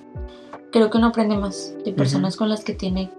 Creo 0.72 0.89
que 0.89 0.98
uno 0.98 1.10
aprende 1.10 1.38
más 1.38 1.75
de 1.86 1.94
personas 1.94 2.36
con 2.36 2.50
las 2.50 2.63
que 2.63 2.74
tiene 2.74 3.12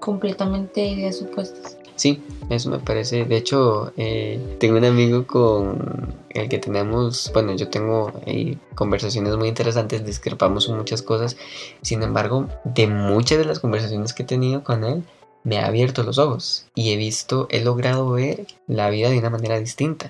completamente 0.00 0.82
ideas 0.86 1.20
opuestas. 1.20 1.76
Sí, 1.96 2.22
eso 2.48 2.70
me 2.70 2.78
parece. 2.78 3.26
De 3.26 3.36
hecho, 3.36 3.92
eh, 3.98 4.56
tengo 4.58 4.78
un 4.78 4.84
amigo 4.86 5.26
con 5.26 6.16
el 6.30 6.48
que 6.48 6.56
tenemos, 6.56 7.30
bueno, 7.34 7.54
yo 7.54 7.68
tengo 7.68 8.10
ahí 8.26 8.58
conversaciones 8.74 9.36
muy 9.36 9.48
interesantes, 9.48 10.06
discrepamos 10.06 10.70
en 10.70 10.78
muchas 10.78 11.02
cosas. 11.02 11.36
Sin 11.82 12.02
embargo, 12.02 12.48
de 12.64 12.86
muchas 12.86 13.36
de 13.36 13.44
las 13.44 13.60
conversaciones 13.60 14.14
que 14.14 14.22
he 14.22 14.26
tenido 14.26 14.64
con 14.64 14.84
él, 14.84 15.02
me 15.44 15.58
ha 15.58 15.66
abierto 15.66 16.02
los 16.02 16.18
ojos 16.18 16.66
y 16.74 16.92
he 16.92 16.96
visto, 16.96 17.46
he 17.50 17.62
logrado 17.62 18.10
ver 18.10 18.46
la 18.66 18.90
vida 18.90 19.10
de 19.10 19.18
una 19.18 19.30
manera 19.30 19.60
distinta 19.60 20.08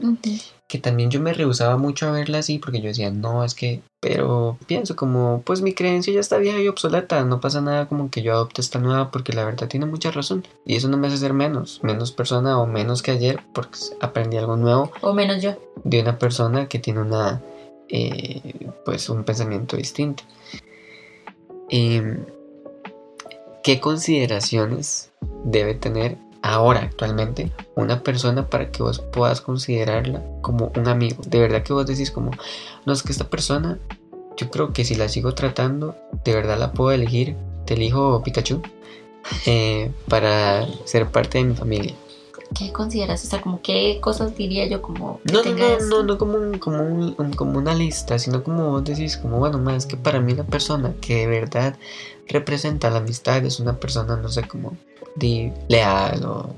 que 0.66 0.79
también 0.79 1.11
yo 1.11 1.20
me 1.20 1.33
rehusaba 1.33 1.77
mucho 1.77 2.09
a 2.09 2.12
verla 2.12 2.38
así 2.38 2.59
porque 2.59 2.81
yo 2.81 2.88
decía, 2.88 3.11
no, 3.11 3.44
es 3.44 3.55
que, 3.55 3.83
pero 4.01 4.59
pienso 4.66 4.97
como, 4.97 5.42
pues 5.44 5.61
mi 5.62 5.75
creencia 5.75 6.12
ya 6.12 6.20
está 6.20 6.38
vieja 6.38 6.59
y 6.61 6.68
obsoleta, 6.68 7.25
no 7.25 7.40
pasa 7.40 7.61
nada 7.61 7.87
como 7.87 8.11
que 8.11 8.23
yo 8.23 8.33
adopte 8.33 8.61
esta 8.61 8.79
nueva 8.79 9.11
porque 9.11 9.33
la 9.33 9.44
verdad 9.44 9.68
tiene 9.68 9.87
mucha 9.87 10.11
razón 10.11 10.47
y 10.64 10.77
eso 10.77 10.88
no 10.88 10.97
me 10.97 11.09
hace 11.09 11.18
ser 11.18 11.33
menos, 11.33 11.81
menos 11.83 12.12
persona 12.12 12.59
o 12.59 12.66
menos 12.66 13.03
que 13.03 13.11
ayer 13.11 13.40
porque 13.53 13.79
aprendí 14.01 14.37
algo 14.37 14.57
nuevo. 14.57 14.90
O 15.03 15.12
menos 15.12 15.42
yo. 15.42 15.55
De 15.85 16.01
una 16.01 16.18
persona 16.18 16.66
que 16.66 16.79
tiene 16.79 17.03
una, 17.03 17.42
eh, 17.88 18.70
pues 18.85 19.09
un 19.11 19.25
pensamiento 19.25 19.77
distinto. 19.77 20.25
Em, 21.68 22.25
¿Qué 23.64 23.81
consideraciones 23.81 25.11
debe 25.42 25.72
tener 25.72 26.18
ahora 26.42 26.81
actualmente 26.81 27.50
una 27.74 28.03
persona 28.03 28.50
para 28.50 28.70
que 28.70 28.83
vos 28.83 28.98
puedas 28.98 29.40
considerarla 29.40 30.22
como 30.42 30.70
un 30.77 30.87
amigo. 30.87 31.22
De 31.27 31.40
verdad 31.40 31.62
que 31.62 31.72
vos 31.72 31.87
decís 31.87 32.11
como, 32.11 32.31
no 32.85 32.92
es 32.92 33.03
que 33.03 33.11
esta 33.11 33.31
persona, 33.31 33.79
yo 34.37 34.50
creo 34.50 34.74
que 34.74 34.85
si 34.85 34.96
la 34.96 35.09
sigo 35.09 35.35
tratando, 35.35 35.96
de 36.27 36.35
verdad 36.35 36.59
la 36.59 36.72
puedo 36.74 36.90
elegir, 36.90 37.37
te 37.64 37.72
elijo 37.72 38.22
Pikachu 38.22 38.61
eh, 39.46 39.90
para 40.09 40.66
ser 40.85 41.07
parte 41.11 41.38
de 41.38 41.44
mi 41.44 41.55
familia. 41.55 41.94
¿Qué 42.55 42.73
consideras? 42.73 43.25
O 43.25 43.29
sea, 43.29 43.40
como 43.40 43.61
qué 43.61 43.99
cosas 44.01 44.37
diría 44.37 44.67
yo 44.67 44.81
como... 44.81 45.21
No, 45.33 45.43
no, 45.43 45.53
no, 45.53 45.79
no, 45.81 46.03
no, 46.05 46.19
como, 46.19 46.59
como, 46.61 47.14
como 47.37 47.59
una 47.59 47.75
lista, 47.75 48.19
sino 48.19 48.43
como 48.45 48.71
vos 48.71 48.85
decís, 48.85 49.17
como 49.17 49.38
bueno, 49.38 49.59
más 49.59 49.87
que 49.87 49.97
para 49.97 50.21
mí 50.21 50.35
la 50.35 50.45
persona 50.45 50.95
que 51.01 51.17
de 51.17 51.27
verdad 51.27 51.77
representa 52.29 52.90
la 52.90 52.99
amistad 52.99 53.45
es 53.45 53.61
una 53.61 53.79
persona, 53.79 54.17
no 54.17 54.29
sé, 54.29 54.47
como 54.47 54.77
de 55.17 55.53
leal 55.69 56.25
o... 56.25 56.55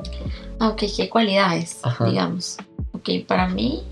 Ah, 0.58 0.68
ok, 0.68 0.82
¿qué 0.96 1.08
cualidades, 1.08 1.80
digamos? 2.04 2.58
Ok, 2.92 3.10
para 3.26 3.48
mí 3.48 3.82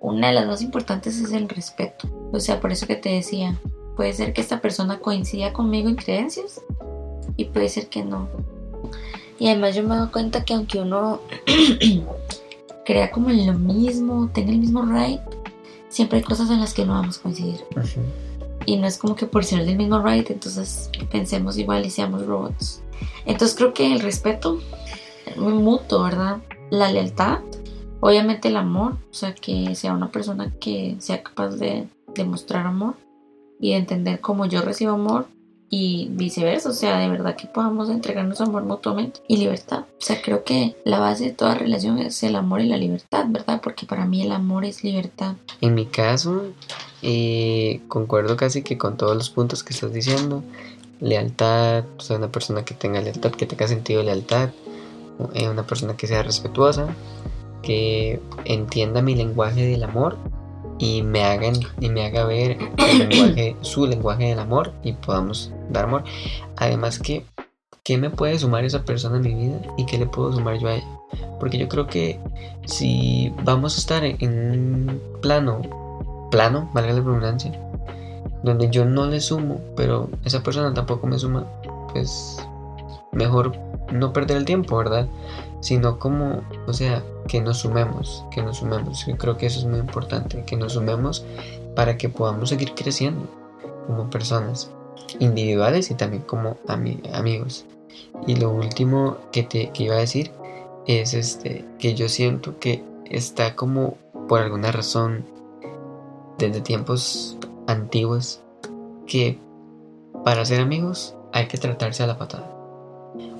una 0.00 0.28
de 0.28 0.34
las 0.34 0.46
más 0.46 0.62
importantes 0.62 1.18
es 1.18 1.32
el 1.32 1.48
respeto. 1.48 2.08
O 2.32 2.40
sea, 2.40 2.60
por 2.60 2.72
eso 2.72 2.86
que 2.86 2.96
te 2.96 3.08
decía, 3.08 3.58
puede 3.96 4.12
ser 4.12 4.32
que 4.32 4.40
esta 4.40 4.60
persona 4.60 4.98
coincida 4.98 5.52
conmigo 5.52 5.88
en 5.88 5.96
creencias 5.96 6.60
y 7.36 7.46
puede 7.46 7.68
ser 7.68 7.88
que 7.88 8.04
no. 8.04 8.28
Y 9.38 9.48
además 9.48 9.74
yo 9.74 9.82
me 9.82 9.96
doy 9.96 10.08
cuenta 10.08 10.44
que 10.44 10.54
aunque 10.54 10.80
uno 10.80 11.20
crea 12.84 13.10
como 13.10 13.30
en 13.30 13.46
lo 13.46 13.54
mismo, 13.54 14.30
tenga 14.32 14.52
el 14.52 14.58
mismo 14.58 14.82
right, 14.82 15.20
siempre 15.88 16.18
hay 16.18 16.24
cosas 16.24 16.50
en 16.50 16.60
las 16.60 16.72
que 16.72 16.86
no 16.86 16.94
vamos 16.94 17.18
a 17.18 17.22
coincidir. 17.22 17.60
Y 18.64 18.76
no 18.76 18.86
es 18.86 18.98
como 18.98 19.14
que 19.14 19.26
por 19.26 19.44
ser 19.44 19.64
del 19.64 19.76
mismo 19.76 20.02
right, 20.02 20.30
entonces 20.30 20.90
pensemos 21.10 21.58
igual 21.58 21.84
y 21.84 21.90
seamos 21.90 22.26
robots. 22.26 22.82
Entonces 23.26 23.56
creo 23.56 23.74
que 23.74 23.92
el 23.92 24.00
respeto 24.00 24.60
muy 25.36 25.52
mutuo, 25.52 26.02
¿verdad? 26.02 26.38
La 26.70 26.90
lealtad, 26.90 27.40
obviamente 28.00 28.48
el 28.48 28.56
amor, 28.56 28.92
o 29.10 29.14
sea, 29.14 29.34
que 29.34 29.74
sea 29.74 29.92
una 29.92 30.10
persona 30.10 30.52
que 30.58 30.96
sea 30.98 31.22
capaz 31.22 31.50
de 31.56 31.88
demostrar 32.14 32.66
amor 32.66 32.94
y 33.60 33.70
de 33.70 33.76
entender 33.76 34.20
cómo 34.20 34.46
yo 34.46 34.62
recibo 34.62 34.92
amor 34.92 35.26
y 35.68 36.08
viceversa, 36.12 36.68
o 36.68 36.72
sea, 36.72 36.98
de 36.98 37.08
verdad 37.08 37.36
que 37.36 37.48
podamos 37.48 37.90
entregarnos 37.90 38.40
amor 38.40 38.64
mutuamente 38.64 39.20
y 39.26 39.36
libertad. 39.36 39.80
O 39.80 40.00
sea, 40.00 40.20
creo 40.22 40.44
que 40.44 40.76
la 40.84 41.00
base 41.00 41.24
de 41.24 41.32
toda 41.32 41.54
relación 41.54 41.98
es 41.98 42.22
el 42.22 42.36
amor 42.36 42.60
y 42.60 42.68
la 42.68 42.76
libertad, 42.76 43.24
¿verdad? 43.28 43.60
Porque 43.62 43.86
para 43.86 44.06
mí 44.06 44.22
el 44.22 44.32
amor 44.32 44.64
es 44.64 44.84
libertad. 44.84 45.34
En 45.60 45.74
mi 45.74 45.86
caso, 45.86 46.44
eh, 47.02 47.80
concuerdo 47.88 48.36
casi 48.36 48.62
que 48.62 48.78
con 48.78 48.96
todos 48.96 49.16
los 49.16 49.30
puntos 49.30 49.64
que 49.64 49.72
estás 49.72 49.92
diciendo 49.92 50.42
lealtad, 51.00 51.84
o 51.98 52.00
sea, 52.00 52.16
una 52.16 52.30
persona 52.30 52.64
que 52.64 52.74
tenga 52.74 53.00
lealtad, 53.00 53.32
que 53.32 53.46
tenga 53.46 53.68
sentido 53.68 54.00
de 54.00 54.06
lealtad, 54.06 54.50
eh, 55.34 55.48
una 55.48 55.66
persona 55.66 55.96
que 55.96 56.06
sea 56.06 56.22
respetuosa, 56.22 56.88
que 57.62 58.20
entienda 58.44 59.02
mi 59.02 59.14
lenguaje 59.14 59.66
del 59.66 59.82
amor 59.82 60.16
y 60.78 61.02
me 61.02 61.24
haga, 61.24 61.52
y 61.80 61.88
me 61.88 62.04
haga 62.04 62.24
ver 62.24 62.58
su 63.62 63.86
lenguaje 63.86 64.24
del 64.24 64.38
amor 64.38 64.72
y 64.82 64.92
podamos 64.92 65.52
dar 65.70 65.84
amor. 65.84 66.04
Además 66.56 66.98
que, 66.98 67.24
¿qué 67.82 67.98
me 67.98 68.10
puede 68.10 68.38
sumar 68.38 68.64
esa 68.64 68.84
persona 68.84 69.16
en 69.16 69.22
mi 69.22 69.34
vida 69.34 69.60
y 69.76 69.86
qué 69.86 69.98
le 69.98 70.06
puedo 70.06 70.32
sumar 70.32 70.58
yo 70.58 70.68
a 70.68 70.74
ella? 70.74 70.88
Porque 71.38 71.58
yo 71.58 71.68
creo 71.68 71.86
que 71.86 72.18
si 72.64 73.32
vamos 73.44 73.76
a 73.76 73.80
estar 73.80 74.04
en 74.04 74.50
un 74.50 75.00
plano, 75.22 76.28
plano, 76.30 76.70
valga 76.72 76.92
la 76.92 77.00
redundancia, 77.00 77.52
donde 78.42 78.70
yo 78.70 78.84
no 78.84 79.06
le 79.06 79.20
sumo, 79.20 79.60
pero 79.76 80.10
esa 80.24 80.42
persona 80.42 80.74
tampoco 80.74 81.06
me 81.06 81.18
suma, 81.18 81.46
pues 81.92 82.38
mejor 83.12 83.56
no 83.92 84.12
perder 84.12 84.36
el 84.36 84.44
tiempo, 84.44 84.76
¿verdad? 84.76 85.08
Sino 85.60 85.98
como, 85.98 86.42
o 86.66 86.72
sea, 86.72 87.02
que 87.26 87.40
nos 87.40 87.58
sumemos, 87.58 88.24
que 88.30 88.42
nos 88.42 88.58
sumemos. 88.58 89.06
Yo 89.06 89.16
creo 89.16 89.36
que 89.36 89.46
eso 89.46 89.60
es 89.60 89.64
muy 89.64 89.78
importante, 89.78 90.44
que 90.44 90.56
nos 90.56 90.74
sumemos 90.74 91.24
para 91.74 91.96
que 91.96 92.08
podamos 92.08 92.48
seguir 92.48 92.74
creciendo 92.74 93.26
como 93.86 94.10
personas 94.10 94.70
individuales 95.18 95.90
y 95.90 95.94
también 95.94 96.22
como 96.22 96.56
amigos. 96.68 97.64
Y 98.26 98.36
lo 98.36 98.50
último 98.50 99.18
que 99.32 99.42
te 99.42 99.70
que 99.70 99.84
iba 99.84 99.96
a 99.96 100.00
decir 100.00 100.30
es 100.86 101.14
este 101.14 101.64
que 101.78 101.94
yo 101.94 102.08
siento 102.08 102.58
que 102.58 102.82
está 103.04 103.54
como 103.54 103.96
por 104.28 104.40
alguna 104.40 104.72
razón 104.72 105.24
desde 106.38 106.60
tiempos 106.60 107.36
antiguos 107.66 108.40
que 109.06 109.38
para 110.24 110.44
ser 110.44 110.60
amigos 110.60 111.14
hay 111.32 111.46
que 111.46 111.58
tratarse 111.58 112.02
a 112.02 112.06
la 112.06 112.18
patada. 112.18 112.52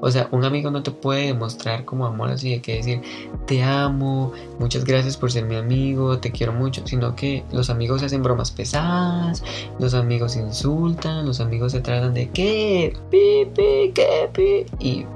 O 0.00 0.10
sea, 0.10 0.28
un 0.30 0.44
amigo 0.44 0.70
no 0.70 0.82
te 0.82 0.90
puede 0.90 1.26
demostrar 1.26 1.84
como 1.84 2.06
amor 2.06 2.30
así 2.30 2.50
de 2.50 2.62
que 2.62 2.76
decir 2.76 3.02
te 3.46 3.62
amo, 3.62 4.32
muchas 4.58 4.84
gracias 4.84 5.16
por 5.16 5.30
ser 5.30 5.44
mi 5.44 5.56
amigo, 5.56 6.18
te 6.18 6.32
quiero 6.32 6.52
mucho, 6.52 6.82
sino 6.86 7.14
que 7.14 7.44
los 7.52 7.70
amigos 7.70 8.02
hacen 8.02 8.22
bromas 8.22 8.50
pesadas, 8.50 9.42
los 9.78 9.94
amigos 9.94 10.36
insultan, 10.36 11.26
los 11.26 11.40
amigos 11.40 11.72
se 11.72 11.80
tratan 11.80 12.14
de 12.14 12.28
qué, 12.30 12.96
pi, 13.10 13.46
pi, 13.54 13.92
qué, 13.94 14.30
pi, 14.32 14.66
y 14.84 15.06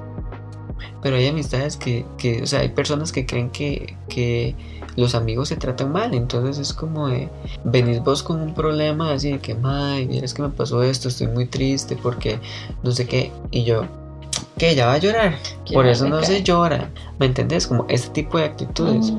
pero 1.02 1.16
hay 1.16 1.26
amistades 1.28 1.76
que, 1.76 2.04
que, 2.18 2.42
o 2.42 2.46
sea, 2.46 2.60
hay 2.60 2.68
personas 2.68 3.10
que 3.10 3.24
creen 3.24 3.50
que, 3.50 3.96
que 4.08 4.54
los 4.96 5.14
amigos 5.14 5.48
se 5.48 5.56
tratan 5.56 5.92
mal. 5.92 6.14
Entonces 6.14 6.58
es 6.58 6.74
como 6.74 7.08
de, 7.08 7.28
venís 7.64 8.02
vos 8.02 8.22
con 8.22 8.40
un 8.40 8.54
problema 8.54 9.12
así 9.12 9.32
de 9.32 9.38
que, 9.38 9.56
ay, 9.62 10.18
es 10.22 10.34
que 10.34 10.42
me 10.42 10.50
pasó 10.50 10.82
esto, 10.82 11.08
estoy 11.08 11.28
muy 11.28 11.46
triste 11.46 11.96
porque 11.96 12.38
no 12.82 12.90
sé 12.92 13.06
qué. 13.06 13.32
Y 13.50 13.64
yo, 13.64 13.84
que 14.60 14.74
ya 14.74 14.86
va 14.86 14.94
a 14.94 14.98
llorar. 14.98 15.38
Por 15.72 15.86
eso 15.86 16.06
no 16.06 16.22
se 16.22 16.42
llora. 16.42 16.90
¿Me 17.18 17.26
entendés? 17.26 17.66
Como 17.66 17.86
este 17.88 18.10
tipo 18.10 18.36
de 18.36 18.44
actitudes. 18.44 19.10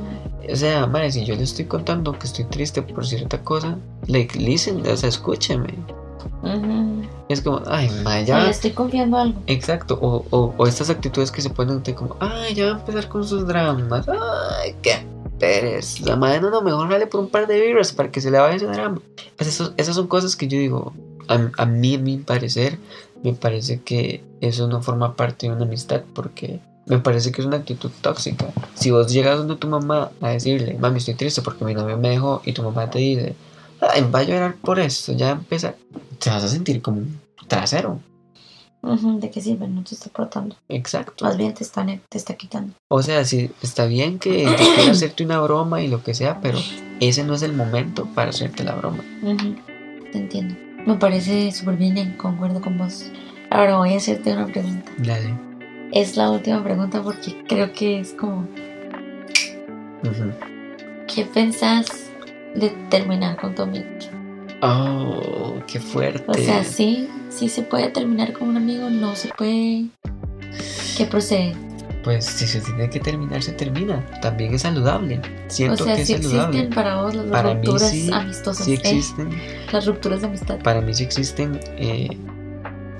O 0.47 0.55
sea, 0.55 0.85
madre, 0.85 1.11
si 1.11 1.25
yo 1.25 1.35
le 1.35 1.43
estoy 1.43 1.65
contando 1.65 2.13
que 2.13 2.27
estoy 2.27 2.45
triste 2.45 2.83
por 2.83 3.07
cierta 3.07 3.41
cosa, 3.41 3.75
like, 4.05 4.37
listen, 4.37 4.85
o 4.87 4.95
sea, 4.95 5.09
escúcheme. 5.09 5.73
Es 7.27 7.41
como, 7.41 7.61
ay, 7.65 7.89
madre, 8.03 8.25
ya. 8.25 8.43
le 8.43 8.51
estoy 8.51 8.69
confiando 8.69 9.17
algo. 9.17 9.41
Exacto. 9.47 9.97
O, 9.99 10.25
o, 10.29 10.53
o, 10.55 10.67
estas 10.67 10.91
actitudes 10.91 11.31
que 11.31 11.41
se 11.41 11.49
ponen 11.49 11.81
como, 11.95 12.17
ay, 12.19 12.53
ya 12.53 12.65
va 12.65 12.71
a 12.75 12.79
empezar 12.79 13.09
con 13.09 13.27
sus 13.27 13.47
dramas. 13.47 14.07
Ay, 14.07 14.75
qué 14.83 15.03
Pérez. 15.39 16.01
La 16.01 16.17
madre 16.17 16.39
no, 16.39 16.51
no, 16.51 16.61
mejor 16.61 16.87
dale 16.87 17.07
por 17.07 17.19
un 17.19 17.29
par 17.29 17.47
de 17.47 17.59
vibras 17.59 17.93
para 17.93 18.11
que 18.11 18.21
se 18.21 18.29
le 18.29 18.37
vaya 18.37 18.57
ese 18.57 18.67
drama. 18.67 19.01
Pues 19.37 19.49
eso, 19.49 19.73
esas 19.77 19.95
son 19.95 20.05
cosas 20.05 20.35
que 20.35 20.47
yo 20.47 20.59
digo, 20.59 20.93
a, 21.27 21.49
a 21.57 21.65
mí, 21.65 21.95
a 21.95 21.97
mi 21.97 22.17
parecer, 22.17 22.77
me 23.23 23.33
parece 23.33 23.81
que 23.81 24.23
eso 24.41 24.67
no 24.67 24.81
forma 24.81 25.15
parte 25.15 25.47
de 25.47 25.53
una 25.53 25.65
amistad 25.65 26.01
porque 26.13 26.59
me 26.85 26.99
parece 26.99 27.31
que 27.31 27.41
es 27.41 27.47
una 27.47 27.57
actitud 27.57 27.91
tóxica. 28.01 28.47
Si 28.73 28.91
vos 28.91 29.11
llegas 29.11 29.37
donde 29.37 29.55
tu 29.55 29.67
mamá 29.67 30.11
a 30.21 30.29
decirle, 30.29 30.77
mami, 30.79 30.97
estoy 30.97 31.13
triste 31.13 31.41
porque 31.41 31.65
mi 31.65 31.73
novio 31.73 31.97
me 31.97 32.09
dejó 32.09 32.41
y 32.45 32.53
tu 32.53 32.63
mamá 32.63 32.89
te 32.89 32.99
dice, 32.99 33.35
ay, 33.79 34.03
va 34.13 34.19
a 34.19 34.23
llorar 34.23 34.55
por 34.55 34.79
esto, 34.79 35.13
ya 35.13 35.31
empieza, 35.31 35.75
te 36.19 36.29
vas 36.29 36.43
a 36.43 36.47
sentir 36.47 36.81
como 36.81 36.99
un 36.99 37.19
trasero. 37.47 37.99
¿De 38.81 39.29
qué 39.29 39.41
sirve? 39.41 39.67
No 39.67 39.83
te 39.83 39.93
está 39.93 40.09
aportando. 40.09 40.55
Exacto. 40.67 41.23
Más 41.23 41.37
bien 41.37 41.53
te 41.53 41.63
está, 41.63 41.85
te 41.85 42.17
está 42.17 42.33
quitando. 42.33 42.73
O 42.87 43.03
sea, 43.03 43.23
sí, 43.25 43.51
está 43.61 43.85
bien 43.85 44.17
que 44.17 44.47
te 44.57 44.75
quiera 44.75 44.91
hacerte 44.91 45.23
una 45.23 45.39
broma 45.39 45.83
y 45.83 45.87
lo 45.87 46.03
que 46.03 46.15
sea, 46.15 46.41
pero 46.41 46.57
ese 46.99 47.23
no 47.23 47.35
es 47.35 47.43
el 47.43 47.53
momento 47.53 48.07
para 48.15 48.31
hacerte 48.31 48.63
la 48.63 48.73
broma. 48.73 49.03
Te 50.11 50.17
entiendo. 50.17 50.55
Me 50.85 50.95
parece 50.95 51.51
súper 51.51 51.77
bien, 51.77 52.15
concuerdo 52.17 52.61
con 52.61 52.77
vos. 52.77 53.09
Ahora 53.49 53.77
voy 53.77 53.93
a 53.93 53.97
hacerte 53.97 54.33
una 54.33 54.47
pregunta. 54.47 54.91
Dale. 54.97 55.33
Es 55.91 56.15
la 56.15 56.31
última 56.31 56.63
pregunta 56.63 57.01
porque 57.03 57.43
creo 57.47 57.71
que 57.73 57.99
es 57.99 58.13
como... 58.13 58.47
¿Qué 61.13 61.25
pensás 61.25 62.09
de 62.55 62.69
terminar 62.89 63.37
con 63.39 63.53
tu 63.53 63.63
amigo? 63.63 63.85
Oh, 64.61 65.55
qué 65.67 65.79
fuerte. 65.79 66.23
O 66.27 66.33
sea, 66.33 66.63
sí, 66.63 67.09
sí 67.29 67.49
se 67.49 67.63
puede 67.63 67.89
terminar 67.89 68.33
con 68.33 68.49
un 68.49 68.57
amigo, 68.57 68.89
no 68.89 69.15
se 69.15 69.29
puede. 69.29 69.87
¿Qué 70.97 71.05
procede? 71.05 71.55
Pues 72.03 72.25
si 72.25 72.47
se 72.47 72.61
tiene 72.61 72.89
que 72.89 72.99
terminar, 72.99 73.43
se 73.43 73.51
termina. 73.51 74.03
También 74.21 74.53
es 74.55 74.63
saludable. 74.63 75.21
Siento 75.47 75.83
o 75.83 75.85
sea, 75.85 75.95
que 75.95 76.01
es 76.01 76.09
saludable. 76.09 76.57
existen 76.57 76.69
para 76.73 77.01
vos 77.01 77.13
las 77.13 77.25
Para 77.27 77.53
rupturas 77.53 77.93
mí 77.93 77.99
sí, 78.01 78.09
amistosas. 78.11 78.65
sí 78.65 78.71
¿eh? 78.71 78.75
existen. 78.75 79.29
Las 79.71 79.85
rupturas 79.85 80.21
de 80.21 80.27
amistad. 80.27 80.59
Para 80.63 80.81
mí 80.81 80.93
sí 80.93 81.03
existen 81.03 81.59
eh, 81.77 82.09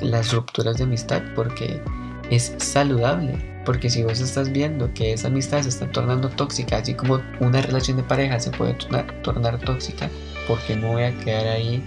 las 0.01 0.31
rupturas 0.31 0.77
de 0.77 0.83
amistad 0.83 1.21
porque 1.35 1.81
es 2.29 2.53
saludable. 2.57 3.33
Porque 3.65 3.89
si 3.89 4.03
vos 4.03 4.19
estás 4.19 4.51
viendo 4.51 4.91
que 4.93 5.13
esa 5.13 5.27
amistad 5.27 5.61
se 5.61 5.69
está 5.69 5.91
tornando 5.91 6.29
tóxica, 6.29 6.77
así 6.77 6.93
como 6.95 7.21
una 7.39 7.61
relación 7.61 7.97
de 7.97 8.03
pareja 8.03 8.39
se 8.39 8.49
puede 8.51 8.73
tornar, 8.73 9.21
tornar 9.21 9.59
tóxica, 9.59 10.09
¿por 10.47 10.59
qué 10.61 10.75
no 10.75 10.93
voy 10.93 11.03
a 11.03 11.15
quedar 11.19 11.47
ahí 11.47 11.83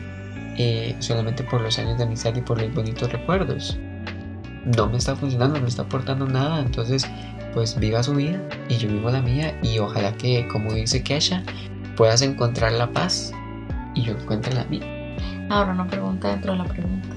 eh, 0.57 0.95
solamente 1.01 1.43
por 1.43 1.61
los 1.61 1.79
años 1.79 1.99
de 1.99 2.05
amistad 2.05 2.35
y 2.37 2.41
por 2.43 2.61
los 2.61 2.73
bonitos 2.73 3.11
recuerdos? 3.11 3.77
No 4.77 4.89
me 4.89 4.97
está 4.97 5.15
funcionando, 5.15 5.57
no 5.57 5.63
me 5.63 5.69
está 5.69 5.83
aportando 5.83 6.27
nada, 6.27 6.61
entonces 6.61 7.07
pues 7.53 7.79
viva 7.79 8.03
su 8.03 8.15
vida 8.15 8.41
y 8.69 8.77
yo 8.77 8.89
vivo 8.89 9.11
la 9.11 9.23
mía 9.23 9.57
y 9.63 9.79
ojalá 9.79 10.13
que, 10.17 10.49
como 10.49 10.73
dice 10.73 11.03
Kesha, 11.03 11.43
puedas 11.97 12.23
encontrar 12.23 12.73
la 12.73 12.91
paz 12.91 13.33
y 13.95 14.03
yo 14.03 14.13
encuentre 14.13 14.53
la 14.55 14.65
mía. 14.65 14.85
Ahora 15.51 15.73
una 15.73 15.87
pregunta 15.87 16.31
dentro 16.31 16.53
de 16.53 16.59
la 16.59 16.65
pregunta. 16.65 17.09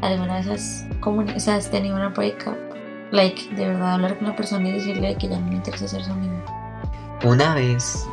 ¿Alguna 0.00 0.34
vez 0.34 0.48
has, 0.48 0.86
o 1.06 1.40
sea, 1.40 1.56
has 1.56 1.70
tenido 1.70 1.94
una 1.94 2.08
breakup? 2.08 2.56
Like, 3.12 3.54
de 3.54 3.68
verdad 3.68 3.94
hablar 3.94 4.18
con 4.18 4.28
la 4.28 4.36
persona 4.36 4.68
y 4.68 4.72
decirle 4.72 5.14
que 5.16 5.28
ya 5.28 5.38
no 5.38 5.46
me 5.46 5.54
interesa 5.56 5.86
ser 5.86 6.04
su 6.04 6.12
amigo. 6.12 6.34
Una 7.24 7.54
vez 7.54 8.06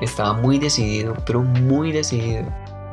estaba 0.00 0.34
muy 0.34 0.58
decidido, 0.58 1.16
pero 1.26 1.42
muy 1.42 1.92
decidido, 1.92 2.44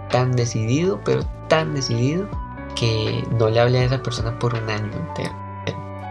tan 0.09 0.31
decidido, 0.31 1.01
pero 1.03 1.25
tan 1.47 1.73
decidido, 1.73 2.29
que 2.79 3.23
no 3.37 3.49
le 3.49 3.59
hablé 3.59 3.79
a 3.79 3.83
esa 3.83 4.01
persona 4.01 4.37
por 4.39 4.53
un 4.55 4.69
año 4.69 4.91
entero. 4.93 5.35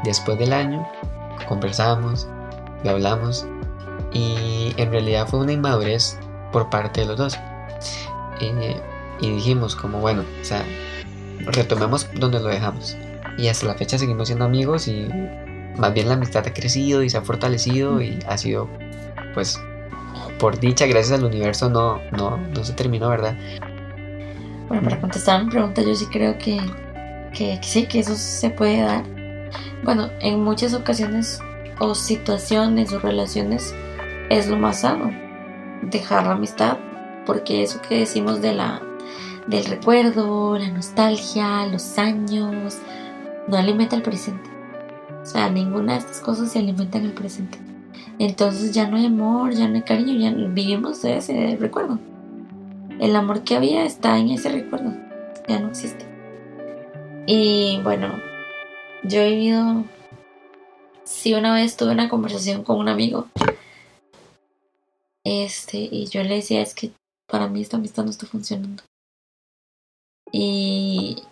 Después 0.04 0.38
del 0.38 0.52
año, 0.52 0.86
conversamos, 1.48 2.28
le 2.84 2.90
hablamos, 2.90 3.46
y 4.12 4.74
en 4.76 4.90
realidad 4.90 5.26
fue 5.26 5.40
una 5.40 5.52
inmadurez 5.52 6.18
por 6.52 6.68
parte 6.70 7.00
de 7.00 7.06
los 7.06 7.16
dos. 7.16 7.38
Eh, 8.40 8.80
y 9.20 9.30
dijimos 9.30 9.74
como, 9.74 9.98
bueno, 10.00 10.24
o 10.40 10.44
sea, 10.44 10.64
retomemos 11.46 12.06
donde 12.14 12.40
lo 12.40 12.48
dejamos. 12.48 12.96
Y 13.36 13.48
hasta 13.48 13.66
la 13.66 13.74
fecha 13.74 13.98
seguimos 13.98 14.28
siendo 14.28 14.44
amigos 14.44 14.88
y 14.88 15.08
más 15.76 15.94
bien 15.94 16.08
la 16.08 16.14
amistad 16.14 16.46
ha 16.46 16.52
crecido 16.52 17.02
y 17.02 17.10
se 17.10 17.18
ha 17.18 17.22
fortalecido 17.22 18.00
y 18.00 18.18
ha 18.28 18.36
sido, 18.36 18.68
pues, 19.34 19.60
por 20.38 20.58
dicha, 20.58 20.86
gracias 20.86 21.18
al 21.18 21.24
universo, 21.24 21.70
no, 21.70 22.00
no, 22.12 22.36
no 22.36 22.64
se 22.64 22.72
terminó, 22.72 23.08
¿verdad? 23.08 23.36
Bueno, 24.68 24.82
para 24.82 25.00
contestar 25.00 25.44
mi 25.44 25.50
pregunta, 25.50 25.82
yo 25.82 25.94
sí 25.94 26.06
creo 26.06 26.36
que, 26.36 26.60
que, 27.32 27.58
que 27.60 27.66
sí, 27.66 27.86
que 27.86 28.00
eso 28.00 28.14
se 28.14 28.50
puede 28.50 28.82
dar. 28.82 29.04
Bueno, 29.82 30.10
en 30.20 30.42
muchas 30.42 30.74
ocasiones 30.74 31.40
o 31.78 31.94
situaciones 31.94 32.92
o 32.92 32.98
relaciones 32.98 33.74
es 34.28 34.48
lo 34.48 34.58
más 34.58 34.80
sano. 34.80 35.10
Dejar 35.82 36.26
la 36.26 36.32
amistad, 36.32 36.76
porque 37.24 37.62
eso 37.62 37.80
que 37.80 38.00
decimos 38.00 38.42
de 38.42 38.54
la, 38.54 38.82
del 39.46 39.64
recuerdo, 39.64 40.58
la 40.58 40.68
nostalgia, 40.70 41.66
los 41.66 41.98
años, 41.98 42.78
no 43.46 43.56
alimenta 43.56 43.96
el 43.96 44.02
presente. 44.02 44.50
O 45.22 45.26
sea, 45.26 45.48
ninguna 45.48 45.94
de 45.94 46.00
estas 46.00 46.20
cosas 46.20 46.52
se 46.52 46.58
alimenta 46.58 46.98
en 46.98 47.06
el 47.06 47.12
presente. 47.12 47.58
Entonces 48.18 48.72
ya 48.72 48.88
no 48.88 48.96
hay 48.96 49.06
amor, 49.06 49.52
ya 49.52 49.68
no 49.68 49.76
hay 49.76 49.82
cariño, 49.82 50.12
ya 50.18 50.30
vivimos 50.30 51.02
de 51.02 51.18
ese 51.18 51.56
recuerdo. 51.58 51.98
El 53.00 53.14
amor 53.14 53.44
que 53.44 53.54
había 53.54 53.84
está 53.84 54.18
en 54.18 54.30
ese 54.30 54.48
recuerdo, 54.48 54.92
ya 55.46 55.60
no 55.60 55.68
existe. 55.68 56.04
Y 57.26 57.80
bueno, 57.84 58.20
yo 59.04 59.20
he 59.20 59.30
vivido, 59.30 59.84
sí 61.04 61.32
una 61.34 61.54
vez 61.54 61.76
tuve 61.76 61.92
una 61.92 62.08
conversación 62.08 62.64
con 62.64 62.78
un 62.78 62.88
amigo, 62.88 63.28
este, 65.22 65.76
y 65.78 66.06
yo 66.06 66.24
le 66.24 66.36
decía 66.36 66.60
es 66.60 66.74
que 66.74 66.90
para 67.28 67.48
mí 67.48 67.60
esta 67.60 67.76
amistad 67.76 68.04
no 68.04 68.10
está 68.10 68.26
funcionando. 68.26 68.82
Y 70.32 71.22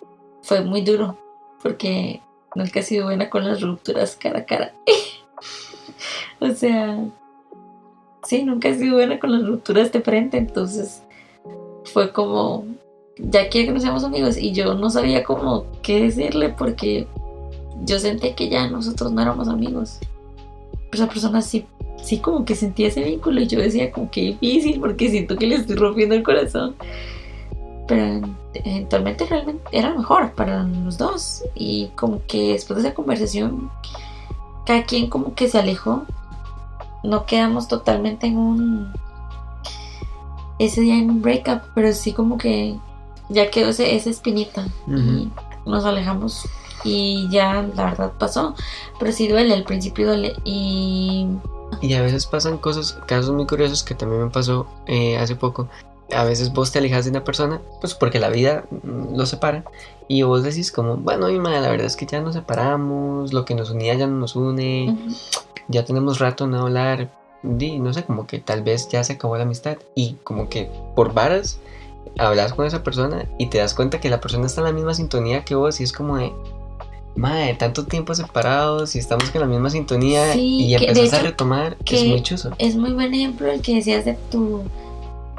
fue 0.42 0.60
muy 0.60 0.82
duro, 0.82 1.18
porque 1.62 2.20
nunca 2.54 2.80
he 2.80 2.82
sido 2.84 3.06
buena 3.06 3.28
con 3.28 3.44
las 3.44 3.60
rupturas 3.60 4.14
cara 4.14 4.40
a 4.40 4.44
cara. 4.44 4.74
o 6.40 6.50
sea, 6.50 7.04
sí, 8.22 8.44
nunca 8.44 8.68
he 8.68 8.78
sido 8.78 8.94
buena 8.94 9.18
con 9.18 9.32
las 9.32 9.44
rupturas 9.48 9.90
de 9.90 10.00
frente, 10.00 10.36
entonces 10.36 11.02
fue 11.96 12.12
como, 12.12 12.66
ya 13.16 13.48
quiero 13.48 13.68
que 13.68 13.72
nos 13.72 13.82
seamos 13.82 14.04
amigos 14.04 14.36
y 14.36 14.52
yo 14.52 14.74
no 14.74 14.90
sabía 14.90 15.24
cómo 15.24 15.64
qué 15.80 16.02
decirle 16.02 16.50
porque 16.50 17.06
yo 17.86 17.98
sentía 17.98 18.34
que 18.34 18.50
ya 18.50 18.68
nosotros 18.68 19.12
no 19.12 19.22
éramos 19.22 19.48
amigos. 19.48 19.98
Esa 20.92 21.08
persona 21.08 21.40
sí, 21.40 21.64
sí 22.02 22.18
como 22.18 22.44
que 22.44 22.54
sentía 22.54 22.88
ese 22.88 23.02
vínculo 23.02 23.40
y 23.40 23.46
yo 23.46 23.58
decía 23.58 23.90
como 23.92 24.10
que 24.10 24.20
difícil 24.20 24.78
porque 24.78 25.08
siento 25.08 25.36
que 25.36 25.46
le 25.46 25.54
estoy 25.54 25.76
rompiendo 25.76 26.14
el 26.14 26.22
corazón. 26.22 26.76
Pero 27.88 28.28
eventualmente 28.52 29.24
realmente 29.24 29.62
era 29.72 29.94
mejor 29.94 30.32
para 30.32 30.64
los 30.64 30.98
dos. 30.98 31.44
Y 31.54 31.86
como 31.96 32.20
que 32.26 32.52
después 32.52 32.76
de 32.76 32.88
esa 32.88 32.94
conversación, 32.94 33.70
cada 34.66 34.84
quien 34.84 35.08
como 35.08 35.34
que 35.34 35.48
se 35.48 35.58
alejó. 35.58 36.04
No 37.02 37.24
quedamos 37.24 37.68
totalmente 37.68 38.26
en 38.26 38.36
un... 38.36 39.05
Ese 40.58 40.80
día 40.80 40.96
en 40.96 41.10
un 41.10 41.22
breakup, 41.22 41.62
pero 41.74 41.92
sí 41.92 42.12
como 42.12 42.38
que 42.38 42.76
ya 43.28 43.50
quedó 43.50 43.70
ese, 43.70 43.94
esa 43.94 44.10
espinita. 44.10 44.66
Y 44.86 45.30
nos 45.66 45.84
alejamos 45.84 46.48
y 46.84 47.28
ya 47.30 47.68
la 47.74 47.84
verdad 47.84 48.12
pasó. 48.18 48.54
Pero 48.98 49.12
sí 49.12 49.28
duele, 49.28 49.54
al 49.54 49.64
principio 49.64 50.06
duele. 50.06 50.34
Y 50.44 51.26
y 51.80 51.94
a 51.94 52.02
veces 52.02 52.26
pasan 52.26 52.58
cosas, 52.58 52.98
casos 53.06 53.34
muy 53.34 53.46
curiosos 53.46 53.82
que 53.82 53.94
también 53.94 54.24
me 54.24 54.30
pasó 54.30 54.66
eh, 54.86 55.18
hace 55.18 55.36
poco. 55.36 55.68
A 56.14 56.24
veces 56.24 56.52
vos 56.52 56.70
te 56.70 56.78
alejas 56.78 57.04
de 57.04 57.10
una 57.10 57.24
persona, 57.24 57.60
pues 57.80 57.94
porque 57.94 58.20
la 58.20 58.28
vida 58.28 58.64
mm, 58.70 59.16
lo 59.16 59.26
separa. 59.26 59.64
Y 60.08 60.22
vos 60.22 60.42
decís 60.42 60.70
como, 60.70 60.96
bueno, 60.96 61.26
mi 61.28 61.38
madre, 61.38 61.60
la 61.60 61.70
verdad 61.70 61.86
es 61.86 61.96
que 61.96 62.06
ya 62.06 62.20
nos 62.20 62.34
separamos, 62.34 63.32
lo 63.32 63.44
que 63.44 63.54
nos 63.54 63.70
unía 63.70 63.94
ya 63.94 64.06
no 64.06 64.16
nos 64.16 64.36
une, 64.36 64.96
ya 65.68 65.84
tenemos 65.84 66.18
rato 66.18 66.46
no 66.46 66.62
hablar. 66.62 67.10
Y 67.58 67.78
no 67.78 67.92
sé, 67.92 68.04
como 68.04 68.26
que 68.26 68.38
tal 68.38 68.62
vez 68.62 68.88
ya 68.88 69.04
se 69.04 69.14
acabó 69.14 69.36
la 69.36 69.44
amistad. 69.44 69.78
Y 69.94 70.16
como 70.24 70.48
que 70.48 70.70
por 70.94 71.14
varas 71.14 71.58
hablas 72.18 72.52
con 72.52 72.66
esa 72.66 72.82
persona 72.82 73.26
y 73.38 73.46
te 73.46 73.58
das 73.58 73.74
cuenta 73.74 74.00
que 74.00 74.08
la 74.08 74.20
persona 74.20 74.46
está 74.46 74.60
en 74.62 74.66
la 74.66 74.72
misma 74.72 74.94
sintonía 74.94 75.44
que 75.44 75.54
vos 75.54 75.80
y 75.80 75.84
es 75.84 75.92
como 75.92 76.16
de, 76.16 76.32
madre, 77.16 77.54
tanto 77.54 77.84
tiempo 77.86 78.14
separados 78.14 78.94
y 78.94 78.98
estamos 78.98 79.30
con 79.30 79.40
la 79.40 79.46
misma 79.46 79.70
sintonía 79.70 80.34
y 80.34 80.74
empezás 80.74 81.20
a 81.20 81.22
retomar, 81.22 81.76
que 81.78 81.96
es 81.96 82.04
muy 82.04 82.22
chuso. 82.22 82.50
Es 82.58 82.76
muy 82.76 82.92
buen 82.92 83.12
ejemplo 83.12 83.50
el 83.50 83.60
que 83.60 83.76
decías 83.76 84.04
de 84.04 84.14
tu, 84.30 84.62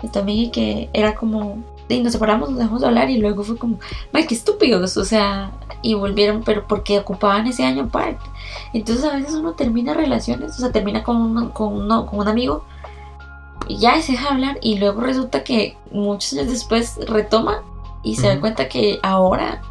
de 0.02 0.10
tu 0.10 0.20
amiga 0.20 0.52
que 0.52 0.90
era 0.94 1.16
como, 1.16 1.64
y 1.88 2.00
nos 2.02 2.14
separamos, 2.14 2.50
nos 2.50 2.60
dejamos 2.60 2.82
de 2.82 2.88
hablar 2.88 3.10
y 3.10 3.18
luego 3.18 3.44
fue 3.44 3.58
como, 3.58 3.80
madre, 4.12 4.28
qué 4.28 4.36
estúpidos, 4.36 4.98
o 4.98 5.06
sea, 5.06 5.52
y 5.82 5.94
volvieron, 5.94 6.44
pero 6.44 6.66
porque 6.68 7.00
ocupaban 7.00 7.48
ese 7.48 7.66
año 7.66 7.84
aparte. 7.86 8.26
Entonces 8.74 9.06
a 9.06 9.16
veces 9.16 9.36
uno 9.36 9.54
termina 9.54 9.94
relaciones, 9.94 10.52
o 10.58 10.60
sea, 10.60 10.72
termina 10.72 11.04
con 11.04 11.18
un, 11.18 11.50
con, 11.50 11.88
con 11.88 12.20
un 12.20 12.28
amigo 12.28 12.64
y 13.68 13.78
ya 13.78 14.02
se 14.02 14.14
deja 14.14 14.30
hablar 14.30 14.58
y 14.62 14.78
luego 14.78 15.02
resulta 15.02 15.44
que 15.44 15.78
muchos 15.92 16.34
años 16.34 16.50
después 16.50 17.00
retoma 17.08 17.64
y 18.04 18.16
se 18.16 18.28
da 18.28 18.40
cuenta 18.40 18.70
que 18.70 19.00
ahora 19.04 19.62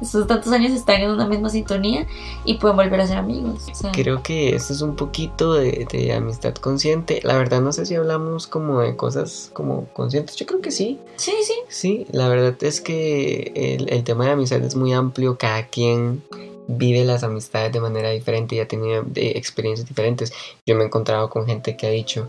estos 0.00 0.26
tantos 0.26 0.52
años 0.52 0.72
están 0.72 1.00
en 1.00 1.10
una 1.10 1.26
misma 1.26 1.48
sintonía 1.48 2.06
y 2.44 2.54
pueden 2.54 2.76
volver 2.76 3.00
a 3.00 3.06
ser 3.06 3.18
amigos. 3.18 3.66
Creo 3.92 4.22
que 4.22 4.54
esto 4.54 4.72
es 4.72 4.82
un 4.82 4.96
poquito 4.96 5.54
de, 5.54 6.12
amistad 6.16 6.54
consciente. 6.54 7.20
La 7.22 7.36
verdad 7.36 7.60
no 7.60 7.72
sé 7.72 7.86
si 7.86 7.94
hablamos 7.94 8.46
como 8.46 8.80
de 8.80 8.96
cosas 8.96 9.50
como 9.52 9.86
conscientes. 9.92 10.36
Yo 10.36 10.46
creo 10.46 10.60
que 10.60 10.70
sí. 10.70 10.98
Sí, 11.16 11.32
sí. 11.42 11.54
Sí, 11.68 12.06
la 12.10 12.28
verdad 12.28 12.56
es 12.62 12.80
que 12.80 13.52
el, 13.54 13.92
el 13.92 14.04
tema 14.04 14.26
de 14.26 14.32
amistad 14.32 14.62
es 14.62 14.76
muy 14.76 14.92
amplio. 14.92 15.38
Cada 15.38 15.66
quien 15.66 16.22
vive 16.68 17.04
las 17.04 17.22
amistades 17.22 17.72
de 17.72 17.80
manera 17.80 18.10
diferente 18.10 18.56
y 18.56 18.60
ha 18.60 18.68
tenido 18.68 19.04
experiencias 19.14 19.88
diferentes. 19.88 20.32
Yo 20.66 20.74
me 20.74 20.82
he 20.82 20.86
encontrado 20.86 21.30
con 21.30 21.46
gente 21.46 21.76
que 21.76 21.86
ha 21.86 21.90
dicho, 21.90 22.28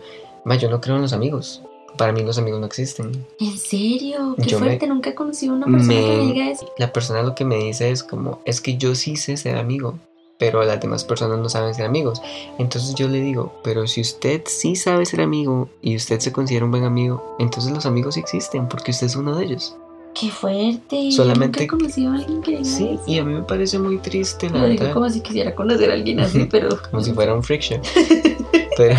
yo 0.60 0.70
no 0.70 0.80
creo 0.80 0.96
en 0.96 1.02
los 1.02 1.14
amigos 1.14 1.62
para 1.98 2.12
mí 2.12 2.22
los 2.24 2.38
amigos 2.38 2.60
no 2.60 2.66
existen. 2.66 3.26
¿En 3.40 3.58
serio? 3.58 4.36
Qué 4.42 4.56
fuerte, 4.56 4.88
nunca 4.88 5.10
he 5.10 5.16
conocido 5.16 5.54
una 5.54 5.66
persona 5.66 5.94
que 5.94 6.18
me 6.18 6.20
diga 6.20 6.50
eso. 6.50 6.72
La 6.78 6.94
persona 6.94 7.24
lo 7.24 7.36
que 7.36 7.46
me 7.46 7.58
dice 7.58 7.92
es 7.92 8.04
como, 8.04 8.42
es 8.46 8.62
que 8.62 8.78
yo 8.78 8.96
sí 8.96 9.16
sé 9.16 9.36
ser 9.38 9.58
amigo, 9.58 10.00
pero 10.38 10.64
las 10.64 10.80
demás 10.80 11.04
personas 11.04 11.40
no 11.40 11.50
saben 11.50 11.74
ser 11.74 11.86
amigos. 11.86 12.22
Entonces 12.60 12.96
yo 12.96 13.08
le 13.08 13.22
digo, 13.22 13.54
pero 13.64 13.88
si 13.88 14.02
usted 14.02 14.44
sí 14.46 14.76
sabe 14.76 15.06
ser 15.06 15.22
amigo 15.22 15.70
y 15.82 15.96
usted 15.96 16.20
se 16.20 16.32
considera 16.32 16.66
un 16.66 16.72
buen 16.72 16.84
amigo, 16.84 17.36
entonces 17.40 17.72
los 17.72 17.86
amigos 17.86 18.16
sí 18.16 18.20
existen 18.20 18.68
porque 18.68 18.92
usted 18.92 19.08
es 19.08 19.16
uno 19.16 19.36
de 19.36 19.46
ellos. 19.46 19.76
Qué 20.20 20.30
fuerte. 20.32 21.12
Solamente. 21.12 21.60
Nunca 21.60 21.64
he 21.64 21.68
conocido 21.68 22.12
a 22.12 22.16
alguien 22.16 22.42
que 22.42 22.52
diga 22.52 22.64
Sí, 22.64 22.98
y 23.06 23.20
a 23.20 23.24
mí 23.24 23.34
me 23.34 23.44
parece 23.44 23.78
muy 23.78 24.00
triste, 24.00 24.50
la 24.50 24.60
Lo 24.60 24.68
digo 24.68 24.92
como 24.92 25.10
si 25.10 25.22
quisiera 25.22 25.54
conocer 25.54 25.92
a 25.92 25.94
alguien 25.94 26.20
así, 26.20 26.46
pero. 26.52 26.70
como 26.90 27.04
si 27.04 27.14
fuera 27.14 27.36
un 27.36 27.44
friction. 27.44 27.82
pero. 28.78 28.96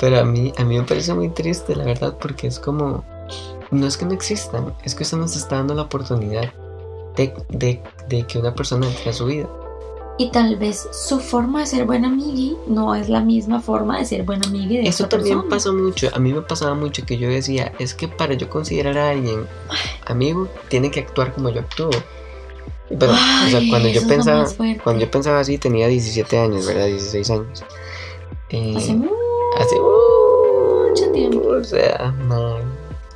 Pero 0.00 0.18
a 0.18 0.24
mí, 0.24 0.52
a 0.56 0.64
mí 0.64 0.78
me 0.78 0.84
parece 0.84 1.14
muy 1.14 1.30
triste, 1.30 1.74
la 1.74 1.84
verdad, 1.84 2.16
porque 2.20 2.46
es 2.46 2.58
como, 2.58 3.04
no 3.70 3.86
es 3.86 3.96
que 3.96 4.04
no 4.04 4.12
existan, 4.12 4.74
es 4.84 4.94
que 4.94 5.04
usted 5.04 5.16
nos 5.16 5.36
está 5.36 5.56
dando 5.56 5.74
la 5.74 5.82
oportunidad 5.82 6.52
de, 7.16 7.82
que 8.28 8.38
una 8.38 8.54
persona 8.54 8.86
entre 8.86 9.10
a 9.10 9.12
su 9.12 9.26
vida. 9.26 9.48
Y 10.18 10.30
tal 10.30 10.56
vez 10.56 10.88
su 10.92 11.20
forma 11.20 11.60
de 11.60 11.66
ser 11.66 11.84
buena 11.84 12.08
amiga 12.08 12.56
no 12.66 12.94
es 12.94 13.10
la 13.10 13.20
misma 13.20 13.60
forma 13.60 13.98
de 13.98 14.06
ser 14.06 14.22
buena 14.22 14.46
amiga 14.46 14.80
de 14.80 14.88
Eso 14.88 15.08
también 15.08 15.46
pasa 15.48 15.72
mucho. 15.72 16.08
A 16.14 16.18
mí 16.18 16.32
me 16.32 16.40
pasaba 16.40 16.74
mucho 16.74 17.04
que 17.04 17.18
yo 17.18 17.28
decía, 17.28 17.72
es 17.78 17.92
que 17.92 18.08
para 18.08 18.32
yo 18.32 18.48
considerar 18.48 18.96
a 18.96 19.10
alguien 19.10 19.46
amigo, 20.06 20.48
tiene 20.68 20.90
que 20.90 21.00
actuar 21.00 21.34
como 21.34 21.50
yo 21.50 21.60
actúo. 21.60 21.90
Pero, 22.88 23.12
o 23.12 23.50
sea, 23.50 23.60
cuando 23.68 23.88
yo 23.88 24.06
pensaba, 24.06 24.46
cuando 24.84 25.04
yo 25.04 25.10
pensaba 25.10 25.40
así, 25.40 25.58
tenía 25.58 25.88
17 25.88 26.38
años, 26.38 26.66
¿verdad? 26.66 26.86
16 26.86 27.30
años. 27.30 27.64
Eh, 28.50 28.74
Hace 28.76 28.94
mucho 28.94 29.25
tiempo. 31.12 31.48
O 31.48 31.64
sea, 31.64 32.14
no, 32.28 32.58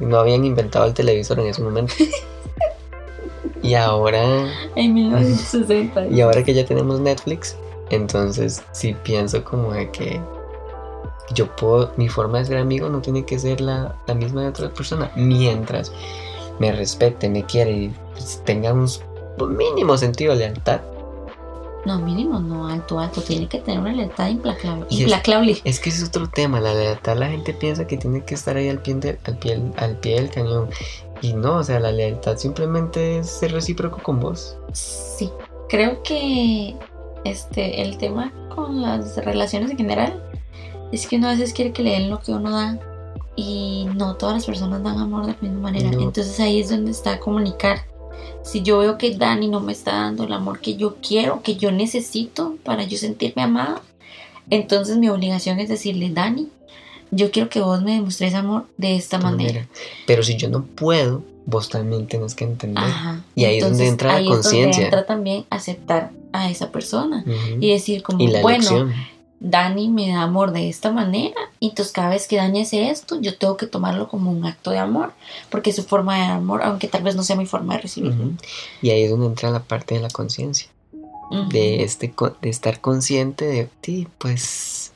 no 0.01 0.19
habían 0.19 0.45
inventado 0.45 0.87
el 0.87 0.95
televisor 0.95 1.39
en 1.41 1.47
ese 1.47 1.63
momento. 1.63 1.95
y 3.63 3.75
ahora. 3.75 4.23
En 4.77 4.95
1960. 4.95 6.07
Y 6.09 6.21
ahora 6.21 6.43
que 6.43 6.55
ya 6.55 6.65
tenemos 6.65 7.01
Netflix, 7.01 7.57
entonces 7.91 8.63
sí 8.73 8.97
pienso 9.03 9.45
como 9.45 9.73
de 9.73 9.91
que 9.91 10.21
yo 11.35 11.55
puedo. 11.57 11.93
Mi 11.97 12.09
forma 12.09 12.39
de 12.39 12.47
ser 12.47 12.57
amigo 12.59 12.89
no 12.89 13.01
tiene 13.01 13.25
que 13.25 13.39
ser 13.39 13.61
la, 13.61 13.95
misma 14.15 14.43
de 14.43 14.49
otra 14.49 14.71
persona. 14.71 15.11
Mientras 15.17 15.93
me 16.59 16.73
respete, 16.73 17.29
me 17.29 17.45
quiere 17.45 17.71
y 17.71 17.95
pues, 18.13 18.43
tenga 18.45 18.73
un 18.73 18.89
mínimo 19.57 19.97
sentido 19.97 20.33
de 20.33 20.41
lealtad 20.41 20.81
no, 21.87 21.99
mínimo, 21.99 22.39
no, 22.41 22.67
alto, 22.67 22.99
alto. 22.99 23.23
Tiene 23.23 23.49
que 23.49 23.59
tener 23.59 23.81
una 23.81 23.93
lealtad 23.93 24.29
implacable. 24.29 24.87
implacable. 24.91 25.61
Es, 25.65 25.81
que 25.81 25.89
ese 25.89 26.03
es 26.03 26.09
otro 26.09 26.29
tema. 26.29 26.61
La 26.61 26.75
lealtad, 26.75 27.17
la 27.17 27.29
gente 27.29 27.55
piensa 27.55 27.87
que 27.87 27.97
tiene 27.97 28.25
que 28.25 28.35
estar 28.35 28.57
ahí 28.57 28.69
al 28.69 28.81
pie, 28.81 29.19
al 29.25 29.39
pie, 29.39 29.63
al 29.77 29.97
pie 29.97 30.17
del 30.17 30.31
cañón. 30.31 30.69
Y 31.23 31.33
no, 31.33 31.57
o 31.57 31.65
sea, 31.65 31.81
la 31.81 31.93
lealtad 31.93 32.37
simplemente 32.37 33.19
es 33.19 33.31
ser 33.31 33.53
recíproco 33.53 34.03
con 34.03 34.21
vos. 34.21 34.57
Sí, 34.73 35.31
creo 35.69 36.03
que 36.03 36.77
este, 37.25 37.83
el 37.83 37.99
tema 37.99 38.33
con 38.55 38.83
las 38.83 39.17
relaciones 39.25 39.71
en 39.71 39.77
general 39.77 40.23
es 40.93 41.07
que 41.07 41.17
uno 41.17 41.29
a 41.29 41.33
veces 41.33 41.53
quiere 41.53 41.73
que 41.73 41.83
le 41.83 41.91
den 41.91 42.11
lo 42.11 42.21
que 42.21 42.33
uno 42.33 42.51
da 42.51 42.79
y 43.37 43.87
no 43.95 44.17
todas 44.17 44.35
las 44.35 44.47
personas 44.47 44.83
dan 44.83 44.99
amor 44.99 45.27
de 45.27 45.33
la 45.33 45.39
misma 45.41 45.61
manera. 45.61 45.89
Entonces 45.91 46.39
ahí 46.41 46.61
es 46.61 46.71
donde 46.71 46.91
está 46.91 47.19
comunicar 47.21 47.90
si 48.43 48.63
yo 48.63 48.79
veo 48.79 48.99
que 48.99 49.17
Dani 49.17 49.49
no 49.49 49.61
me 49.61 49.73
está 49.73 49.93
dando 49.93 50.25
el 50.25 50.33
amor 50.33 50.61
que 50.61 50.77
yo 50.77 50.97
quiero, 50.97 51.43
que 51.43 51.57
yo 51.57 51.73
necesito 51.73 52.57
para 52.65 52.85
yo 52.85 52.99
sentirme 52.99 53.43
amada, 53.43 53.83
entonces 54.51 54.97
mi 54.97 55.09
obligación 55.09 55.61
es 55.61 55.69
decirle, 55.69 56.11
Dani, 56.11 56.49
yo 57.11 57.31
quiero 57.31 57.49
que 57.49 57.61
vos 57.61 57.83
me 57.83 57.95
demuestres 57.95 58.35
amor 58.35 58.67
de 58.77 58.97
esta 58.97 59.19
manera. 59.19 59.67
Pero 60.07 60.23
si 60.23 60.37
yo 60.37 60.49
no 60.49 60.65
puedo, 60.65 61.23
vos 61.47 61.69
también 61.69 62.07
tienes 62.07 62.35
que 62.35 62.45
entender. 62.45 62.85
Y 63.35 63.45
ahí 63.45 63.59
es 63.59 63.65
donde 63.65 63.87
entra 63.87 64.21
la 64.21 64.29
conciencia. 64.29 64.59
Ahí 64.59 64.71
es 64.71 64.77
donde 64.77 64.85
entra 64.85 65.07
también 65.07 65.45
aceptar 65.51 66.13
a 66.33 66.51
esa 66.51 66.71
persona 66.71 67.25
y 67.61 67.71
decir 67.71 68.03
como, 68.03 68.25
bueno, 68.41 68.91
Dani 69.41 69.89
me 69.89 70.09
da 70.11 70.23
amor 70.23 70.53
de 70.53 70.69
esta 70.69 70.93
manera, 70.93 71.41
y 71.59 71.71
entonces 71.71 71.93
cada 71.93 72.11
vez 72.11 72.29
que 72.29 72.37
Dani 72.37 72.61
hace 72.61 72.91
esto, 72.91 73.19
yo 73.21 73.37
tengo 73.37 73.57
que 73.57 73.67
tomarlo 73.67 74.07
como 74.07 74.31
un 74.31 74.45
acto 74.45 74.71
de 74.71 74.79
amor, 74.79 75.13
porque 75.49 75.71
es 75.71 75.77
su 75.77 75.83
forma 75.83 76.17
de 76.17 76.25
amor, 76.25 76.63
aunque 76.63 76.89
tal 76.89 77.03
vez 77.03 77.17
no 77.17 77.23
sea 77.23 77.37
mi 77.37 77.47
forma 77.47 77.75
de 77.75 77.81
recibirlo. 77.81 78.33
Y 78.83 78.91
ahí 78.91 79.05
es 79.05 79.11
donde 79.11 79.27
entra 79.27 79.51
la 79.51 79.61
parte 79.61 79.95
de 79.95 80.03
la 80.03 80.11
conciencia, 80.11 80.69
de, 81.49 81.83
este, 81.83 82.13
de 82.43 82.49
estar 82.51 82.81
consciente 82.81 83.47
de 83.47 83.69
ti, 83.81 84.07
pues... 84.19 84.93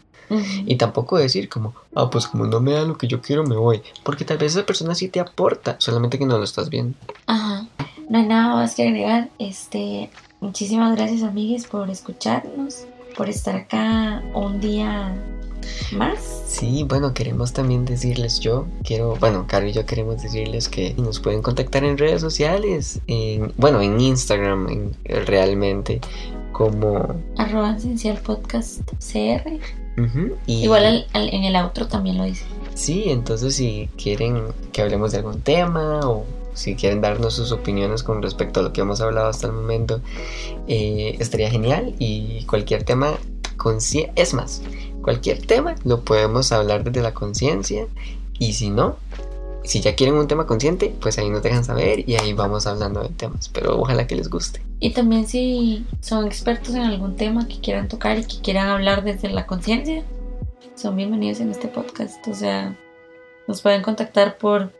Y 0.66 0.76
tampoco 0.76 1.16
decir 1.16 1.48
como, 1.48 1.74
ah, 1.94 2.10
pues 2.10 2.26
como 2.26 2.46
no 2.46 2.58
me 2.58 2.72
da 2.72 2.82
lo 2.82 2.98
que 2.98 3.06
yo 3.06 3.20
quiero, 3.20 3.44
me 3.44 3.56
voy. 3.56 3.82
Porque 4.02 4.24
tal 4.24 4.38
vez 4.38 4.56
esa 4.56 4.66
persona 4.66 4.94
sí 4.96 5.08
te 5.08 5.20
aporta, 5.20 5.76
solamente 5.78 6.18
que 6.18 6.26
no 6.26 6.38
lo 6.38 6.44
estás 6.44 6.70
viendo. 6.70 6.96
Ajá. 7.26 7.68
No 8.08 8.18
hay 8.18 8.26
nada 8.26 8.56
más 8.56 8.74
que 8.74 8.82
agregar. 8.82 9.28
Este, 9.38 10.10
muchísimas 10.40 10.96
gracias, 10.96 11.22
amigues, 11.22 11.66
por 11.66 11.88
escucharnos 11.88 12.84
por 13.16 13.28
estar 13.28 13.56
acá 13.56 14.22
un 14.34 14.60
día 14.60 15.14
más. 15.92 16.18
Sí, 16.46 16.84
bueno, 16.84 17.14
queremos 17.14 17.52
también 17.52 17.84
decirles, 17.84 18.40
yo 18.40 18.66
quiero, 18.84 19.16
bueno, 19.16 19.46
Caro 19.48 19.66
y 19.66 19.72
yo 19.72 19.86
queremos 19.86 20.22
decirles 20.22 20.68
que 20.68 20.94
nos 20.96 21.20
pueden 21.20 21.42
contactar 21.42 21.84
en 21.84 21.98
redes 21.98 22.20
sociales, 22.20 23.00
en, 23.06 23.52
bueno, 23.56 23.80
en 23.80 24.00
Instagram 24.00 24.68
en, 24.68 25.26
realmente, 25.26 26.00
como... 26.52 27.16
Arroba 27.36 27.76
Esencial 27.76 28.18
Podcast 28.18 28.80
CR. 28.98 29.58
Igual 30.46 31.06
en 31.14 31.44
el 31.44 31.56
outro 31.56 31.86
también 31.86 32.18
lo 32.18 32.24
dice. 32.24 32.44
Sí, 32.74 33.04
entonces 33.06 33.54
si 33.54 33.88
quieren 33.96 34.42
que 34.72 34.82
hablemos 34.82 35.12
de 35.12 35.18
algún 35.18 35.40
tema 35.40 36.00
o 36.02 36.24
si 36.54 36.74
quieren 36.74 37.00
darnos 37.00 37.34
sus 37.34 37.52
opiniones 37.52 38.02
con 38.02 38.22
respecto 38.22 38.60
a 38.60 38.62
lo 38.62 38.72
que 38.72 38.80
hemos 38.80 39.00
hablado 39.00 39.28
hasta 39.28 39.46
el 39.46 39.52
momento, 39.52 40.00
eh, 40.66 41.16
estaría 41.18 41.50
genial. 41.50 41.94
Y 41.98 42.44
cualquier 42.44 42.84
tema, 42.84 43.18
es 44.16 44.34
más, 44.34 44.62
cualquier 45.02 45.44
tema 45.46 45.74
lo 45.84 46.00
podemos 46.02 46.52
hablar 46.52 46.84
desde 46.84 47.02
la 47.02 47.12
conciencia. 47.12 47.86
Y 48.38 48.54
si 48.54 48.70
no, 48.70 48.96
si 49.64 49.80
ya 49.80 49.94
quieren 49.94 50.16
un 50.16 50.28
tema 50.28 50.46
consciente, 50.46 50.94
pues 51.00 51.18
ahí 51.18 51.30
nos 51.30 51.42
dejan 51.42 51.64
saber 51.64 52.08
y 52.08 52.16
ahí 52.16 52.32
vamos 52.32 52.66
hablando 52.66 53.02
de 53.02 53.08
temas. 53.08 53.48
Pero 53.48 53.80
ojalá 53.80 54.06
que 54.06 54.16
les 54.16 54.28
guste. 54.28 54.62
Y 54.80 54.90
también 54.90 55.26
si 55.26 55.86
son 56.00 56.26
expertos 56.26 56.74
en 56.74 56.82
algún 56.82 57.16
tema 57.16 57.48
que 57.48 57.60
quieran 57.60 57.88
tocar 57.88 58.18
y 58.18 58.24
que 58.24 58.40
quieran 58.40 58.68
hablar 58.68 59.02
desde 59.02 59.30
la 59.30 59.46
conciencia, 59.46 60.04
son 60.74 60.96
bienvenidos 60.96 61.40
en 61.40 61.50
este 61.50 61.68
podcast. 61.68 62.26
O 62.28 62.34
sea, 62.34 62.76
nos 63.46 63.62
pueden 63.62 63.82
contactar 63.82 64.36
por, 64.36 64.72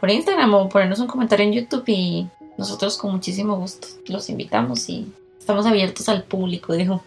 por 0.00 0.10
Instagram 0.10 0.54
o 0.54 0.68
ponernos 0.68 1.00
un 1.00 1.06
comentario 1.06 1.46
en 1.46 1.52
YouTube 1.52 1.84
y 1.88 2.28
nosotros 2.56 2.96
con 2.96 3.12
muchísimo 3.12 3.56
gusto 3.56 3.88
los 4.06 4.28
invitamos 4.28 4.88
y 4.88 5.12
estamos 5.38 5.66
abiertos 5.66 6.08
al 6.08 6.24
público, 6.24 6.72
dijo. 6.74 7.02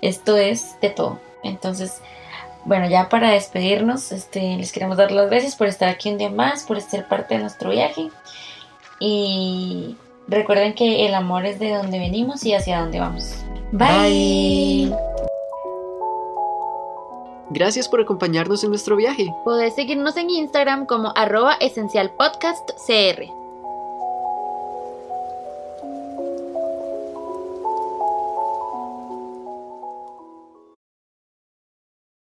Esto 0.00 0.36
es 0.36 0.80
de 0.80 0.90
todo. 0.90 1.20
Entonces, 1.44 2.00
bueno, 2.64 2.88
ya 2.88 3.08
para 3.08 3.30
despedirnos, 3.30 4.12
este, 4.12 4.56
les 4.56 4.72
queremos 4.72 4.96
dar 4.96 5.12
las 5.12 5.30
gracias 5.30 5.56
por 5.56 5.68
estar 5.68 5.88
aquí 5.88 6.10
un 6.10 6.18
día 6.18 6.30
más, 6.30 6.64
por 6.64 6.80
ser 6.80 7.06
parte 7.06 7.34
de 7.36 7.40
nuestro 7.40 7.70
viaje. 7.70 8.10
Y 8.98 9.96
recuerden 10.28 10.74
que 10.74 11.06
el 11.06 11.14
amor 11.14 11.46
es 11.46 11.58
de 11.58 11.74
donde 11.74 11.98
venimos 11.98 12.44
y 12.44 12.54
hacia 12.54 12.80
dónde 12.80 13.00
vamos. 13.00 13.32
Bye. 13.72 14.92
Gracias 17.52 17.88
por 17.88 18.00
acompañarnos 18.00 18.64
en 18.64 18.70
nuestro 18.70 18.96
viaje. 18.96 19.34
Podés 19.44 19.74
seguirnos 19.74 20.16
en 20.16 20.30
Instagram 20.30 20.86
como 20.86 21.12
arroba 21.14 21.54
esencialpodcastcr. 21.60 23.41